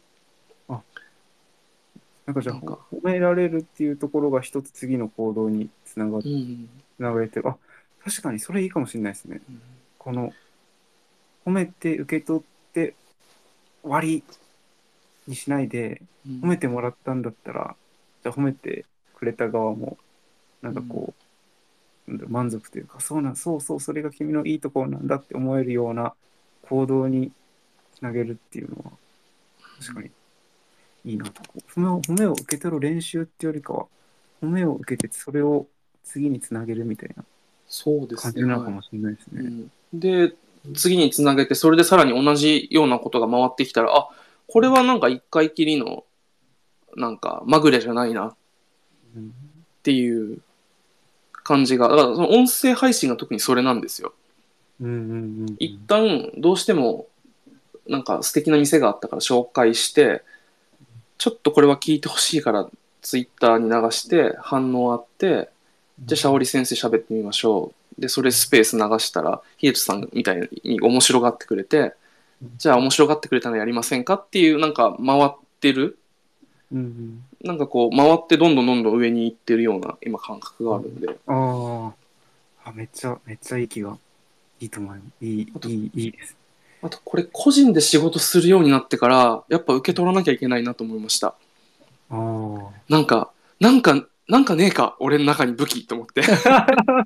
[2.24, 6.68] なんかじゃあ褒められるっていうところが一つ次の行動につながっうん。
[6.96, 7.48] つながれてる。
[7.48, 7.56] あ、
[8.04, 9.40] 確かにそれいいかもしれないですね。
[9.98, 10.32] この、
[11.44, 12.94] 褒めて受け取って
[13.82, 14.22] 終わり
[15.26, 17.74] にしないで、褒めてもらったんだったら、
[18.22, 18.84] じゃあ褒めて
[19.14, 19.98] くれた側も、
[20.62, 21.21] なんかこう
[22.06, 26.14] 満足というか、そうなん、そうそう、それが君のいいところなんだって思えるような
[26.62, 27.32] 行動に
[27.96, 28.92] つなげるっていうのは、
[29.80, 30.10] 確かに
[31.04, 31.42] いいなと。
[31.74, 33.86] 褒めを褒めを受け取る練習っていうよりかは、
[34.42, 35.66] 褒めを受けて、それを
[36.04, 37.24] 次につなげるみたいな
[37.68, 38.32] そうですね。
[38.32, 39.40] 感じなのかもしれないですね。
[39.42, 40.34] うんで、
[40.74, 44.08] 次につなげて、それでさらに同じようなことが回ってきたら、あ、
[44.46, 46.04] これはなんか一回きりの、
[46.96, 48.34] なんか、まぐれじゃないなっ
[49.16, 49.34] うん
[49.82, 50.38] ていう
[51.52, 54.14] 感じが、だからその音声配信が特にそれなんですよ。
[54.80, 57.06] うんうんうん一旦、どうしても、
[57.86, 60.22] なんか素敵な店があったから紹介して、
[61.18, 62.68] ちょっとこれは聞いてほしいから、
[63.02, 65.50] ツイッターに流して、反応あって、
[66.04, 68.00] じゃあ、シャオリ先生喋ってみましょう。
[68.00, 71.94] で、それスペース流したら、ヒデトさんみたいに面白がってくれて、
[72.56, 75.30] じゃあ面白がってくれたのやりませんかっていう、なんか回っ
[75.60, 75.98] てる、
[76.72, 81.92] うんうんなんかこう、回ってどんどんどんどん上に行ってるような、今感覚があるんで、あー
[82.64, 83.98] あ、めっちゃ、めっちゃいい気が
[84.60, 85.24] いいと思います。
[85.24, 86.36] いいいい、いいです。
[86.82, 91.28] あとこれ個人で仕事するようになってから、やっぱ受け取らなきゃいけないなと思いました。
[91.28, 91.34] あ
[92.10, 92.70] あ。
[92.88, 93.30] なんか、
[93.60, 96.22] なんか、なんかねえか、俺の中に武器と思って。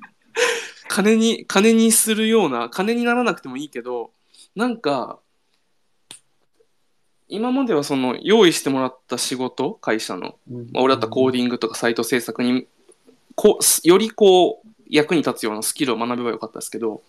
[0.87, 4.11] 金に、金にするような、金にならなくてもいいけど、
[4.55, 5.19] なんか、
[7.29, 12.67] 今まではその用意してもらった仕事、会社の、まあ、俺だったらコーディングとかサイト制作に、
[13.35, 17.01] こう、よりこう、役に立つようなスキルを学べばよかったですけど、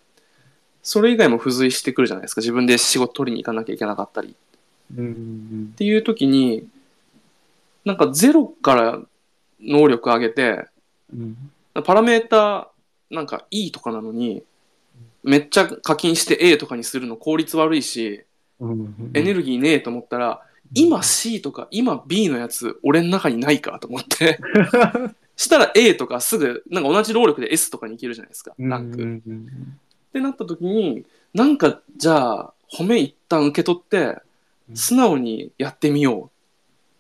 [0.83, 2.41] それ以外も付随してくるじゃないですか。
[2.41, 4.35] 自分で仕事取りに行かなきゃいけなかったり。
[4.93, 4.95] っ
[5.77, 6.66] ていう時に、
[7.85, 9.01] なんかゼロから
[9.61, 10.66] 能力上げて、
[11.12, 11.37] うん
[11.85, 14.43] パラメーターなんか E とかなのに、
[15.23, 18.25] めっちゃ課金して A とかにするの効率悪いし、うん
[19.15, 20.43] エネルギーねえと思ったら、
[20.75, 24.39] 今 C とか今 B のやつ俺の中にないかと思って、
[25.37, 29.03] したら A とかすぐ、なんか同じ労力で S とかに行けるじゃないですか、ランク。
[29.03, 34.21] ってなった時に、なんかじゃあ褒め一旦受け取って、
[34.75, 36.31] 素直にやってみよ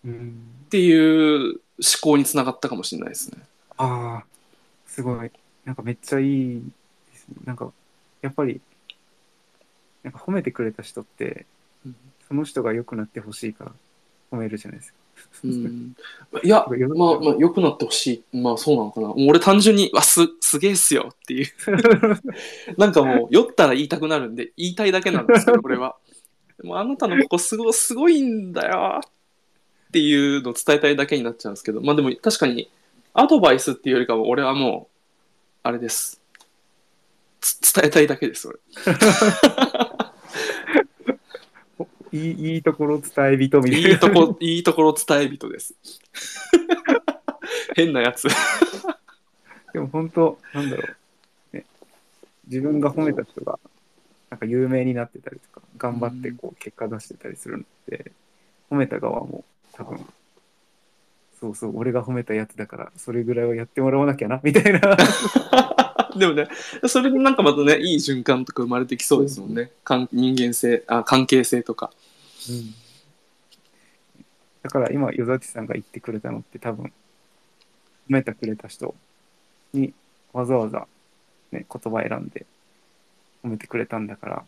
[0.04, 1.60] ううんっていう思
[2.02, 3.42] 考につながったかもしれないですね。
[3.78, 4.24] ああ、
[4.86, 5.30] すごい。
[5.64, 6.62] なんかめっちゃいい
[7.12, 7.36] ですね。
[7.44, 7.72] なんか、
[8.20, 8.60] やっぱり、
[10.02, 11.46] なんか褒めてくれた人って、
[11.84, 11.96] うん
[12.28, 13.72] その人が良くなってほしいから
[14.30, 14.98] 褒めるじゃないですか。
[15.44, 15.96] うん、
[16.44, 18.36] いや、まあ、まあ、良くなってほしい。
[18.36, 19.14] まあ、そうなのかな。
[19.16, 21.46] 俺単純に、わ、す、すげえっすよっていう。
[22.76, 25.96] なんかもう、酔ったら言いたくなるんで、言いたいだけなんですけど、 これは。
[26.60, 32.70] でもあなたのここすご、すごいんだよっていうのを伝えたいだけになっちゃうんですけど、まあでも確かに、
[33.14, 34.96] アドバイスっていうよりかは、俺はもう、
[35.62, 36.20] あれです。
[37.40, 38.58] つ伝えたいだけです、俺。
[42.12, 43.88] いい いいところ伝え人みたいな。
[43.88, 45.74] いいとこ、いいところ伝え人です。
[47.74, 48.28] 変なやつ。
[49.72, 50.82] でも本当、なんだろ
[51.52, 51.64] う、ね。
[52.46, 53.58] 自分が褒めた人が、
[54.30, 58.12] なんか有名になってたりとか、頑張ってこう結果出してたりするのって、
[58.70, 60.04] 褒めた側も多分、
[61.38, 64.80] そうそう、俺が褒めたやつだから、それぐらいはやってもらわなきゃな、みたいな。
[66.16, 66.48] でもね、
[66.86, 69.72] それでなんかまたね、いい循環とか生まれてきそうですもんね。
[69.84, 71.90] 関人間性あ、関係性とか。
[72.48, 72.74] うん
[74.60, 76.90] だから今、与崎さんが言ってくれたのって多分、褒
[78.08, 78.94] めてくれた人
[79.72, 79.94] に
[80.32, 80.86] わざわざ、
[81.52, 82.44] ね、言葉選んで
[83.42, 84.44] 褒めてくれたんだから、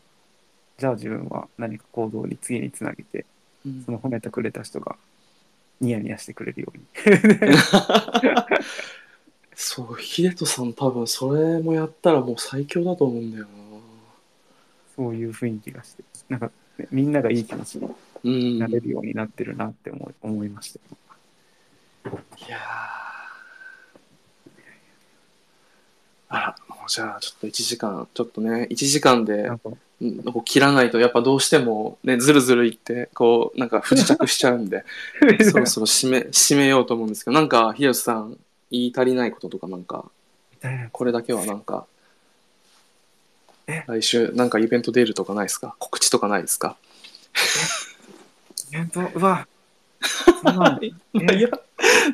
[0.78, 3.24] じゃあ自分は何か行動に次につなげて、
[3.64, 4.96] うんその褒めてくれた人が
[5.80, 6.84] ニヤニヤしてくれるように。
[9.62, 13.46] そう、秀人さん多分それもやったらもう最強だと思うんだよ
[14.96, 17.94] そういう雰囲気がして、なんか、ね、みんながいい気持ちにな。
[18.24, 18.58] うん。
[18.58, 20.80] なれるようになってるなって思い思いました。
[22.10, 22.60] いやー
[26.30, 29.68] あら、もうじゃあちょっと1時間、ちょっとね、1時間でなんか、
[30.00, 34.84] うんこう切らないとやっぱどうしてもね、ずるずるいって、こう、なんか不時着しちゃうんで、
[35.44, 38.38] そろそろ締め、締めようと思うんですけど、なんか、ひろしさん、
[38.70, 40.10] 言い足りないこととかなんか、
[40.92, 41.86] これだけはなんか
[43.66, 45.74] え、来週なんかイベント出るとかないですか？
[45.78, 46.76] 告知とかないですか？
[48.70, 49.46] イベント、うわ、
[50.80, 50.92] い
[51.40, 51.48] や、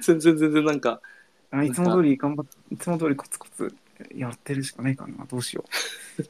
[0.03, 1.01] 全然全然なんか、
[1.51, 3.75] あいつも通り頑張って、いつも通りコツコツ
[4.15, 5.25] やってるしかないかな。
[5.27, 5.65] どうしよ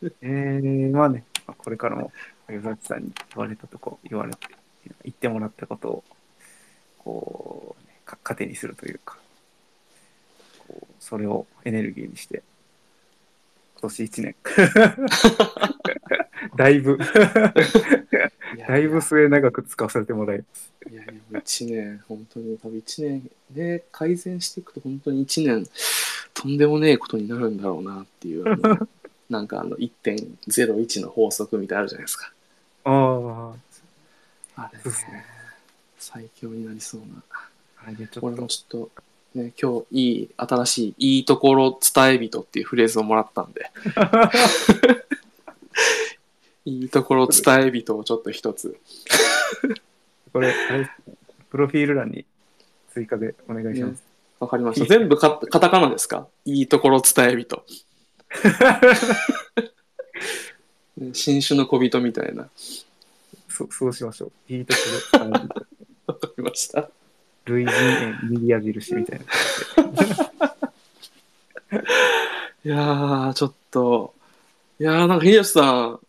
[0.03, 0.13] う。
[0.23, 2.13] えー、まあね、まあこれからも、
[2.49, 4.49] 与崎さんに言われたとこ、言われて、
[5.05, 6.05] 言ってもらったことを、
[6.99, 9.19] こう、ね、か糧にするというか、
[10.67, 12.43] こうそれをエネルギーにして、
[13.81, 14.35] 今年1年。
[16.57, 16.99] だいぶ、
[18.67, 20.73] だいぶ末長く使わせてもらいます。
[20.91, 25.67] いやいや、1年、本当に、多分1年で改善していくと、本当に1年、
[26.33, 28.45] とんでもねえことになるんだろうなっていう、
[29.29, 32.33] なんかあの1.01の法則みたいあるじゃないですか。
[32.85, 33.55] あ
[34.55, 35.25] あ、あれねね、
[35.99, 37.23] 最強になりそうな。
[37.85, 38.91] あれでちょ俺っと、もちょっと、
[39.37, 43.71] ね、今日いい、新しい、いいところ伝え人っていうフレーズをもらったんで、
[46.65, 48.79] いいところ伝え人をちょっと一つ。
[50.33, 50.91] これ、あれ
[51.51, 52.25] プロフィール欄に
[52.95, 54.03] 追加でお願いします。
[54.41, 54.87] わかりました。
[54.87, 56.27] 全部カカタカナですか？
[56.47, 57.63] いいところ伝え人。
[60.97, 62.49] ね新種の小人みたいな。
[63.51, 64.53] そそうしましょう。
[64.53, 64.81] いいとこ
[65.19, 65.33] ろ、あ の
[66.07, 66.89] わかりました。
[67.47, 69.25] 類人猿右矢印みたいな。
[72.65, 74.15] いやー、ちょっと、
[74.81, 76.01] いやー、なんか、秀吉さん、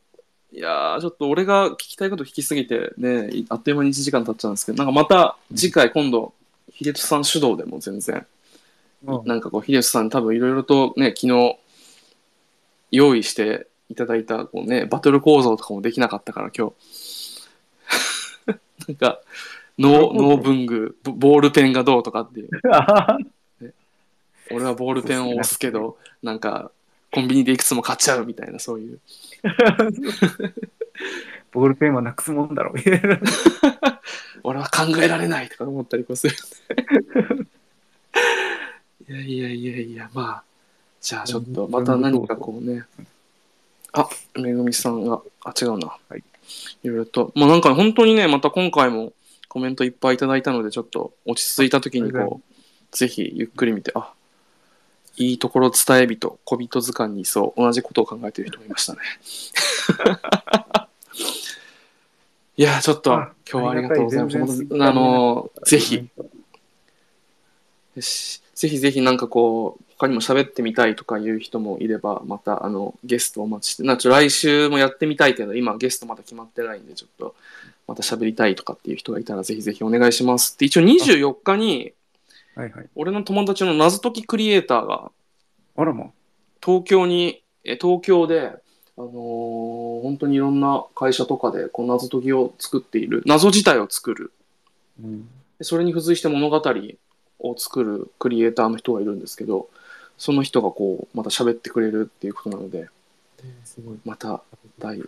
[0.52, 6.34] いやー、ちょっと俺が聞きたいこと聞きすぎて、ね、いあっという間に1時間経っちゃうんですけど、なんかまた次回今度、
[6.72, 8.26] 秀吉さん主導でも全然、
[9.06, 11.58] うんなんかこう、秀吉さんに多分いろいろとね、昨日、
[12.92, 17.48] 用意していただいた、こうね、バトル構造とかもできなかったから、今日。
[18.88, 19.22] なんか、
[19.78, 22.50] ノー、ノー文具、ボボールペンがどうとかっていう。
[24.50, 26.72] 俺はボールペンを押すけど、なんか、
[27.12, 29.00] コンビニでいくつも買っちゃうみたいな、そういう。
[31.52, 32.76] ボールペンはなくすもんだろう。
[32.76, 33.20] みたいな
[34.44, 36.36] 俺は考えられないとか思ったりこうする。
[39.10, 40.44] いやいやいやいや、まあ、
[41.02, 42.84] じゃあちょっと、また何かこうね。
[43.94, 45.96] あ、めぐみさんが、あ、違うな。
[46.10, 46.24] はい。
[46.84, 47.32] いろいろと。
[47.36, 49.14] まあなんか本当にね、また今回も
[49.48, 54.14] コメントいっぱいいただいたので、ちょっと落ち着いた時にこう、ぜひゆっくり見て、あ、
[55.18, 59.00] いいところ伝え人、小人図鑑にいそう、同じことを考えている人もいましたね。
[62.58, 64.68] いや、ちょっと、あ今日はありがとうございます。
[64.72, 66.10] あの、ぜひ、。
[67.96, 77.36] ぜひぜひなんかこう、他にも喋ってみたいとかいう人もいれば、またあの、ゲストをお待ちして、なちょ来週もやってみたいけど、今ゲストまだ決まってないんで、ちょっと、
[77.88, 80.58] また喋りたいとかっていう人がいたら、ぜひぜひお願いします。
[80.60, 81.94] で、一応24日に、
[82.56, 82.90] はいはい。
[82.96, 85.12] 俺の友達の謎解きクリエイターが、
[85.78, 86.12] あらま。
[86.64, 88.52] 東京に、え東京で、
[88.98, 94.32] あのー本当にいろんな会社とかでこう謎解きを作っている、謎自体を作る。
[95.02, 95.28] うん。
[95.58, 96.62] でそれに付随して物語
[97.40, 99.70] を作るクリエイターの人がいるんですけど、
[100.18, 102.88] その人がこう、また喋ってくれるっていうことなので、
[103.64, 104.00] すごい。
[104.06, 104.42] また
[104.80, 105.00] 第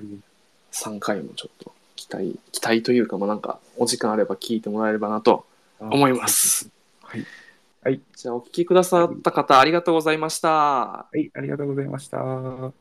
[0.71, 5.45] 3回もちょっと期待、期待というか、まあなんか、お時間あれば聞いてもらえればなと
[5.79, 6.69] 思います。
[7.01, 7.25] はい。
[7.83, 8.01] はい。
[8.15, 10.49] じゃあ、お聞きくださった方、ありがとうございました。
[10.49, 12.71] はい、ありがとうございました。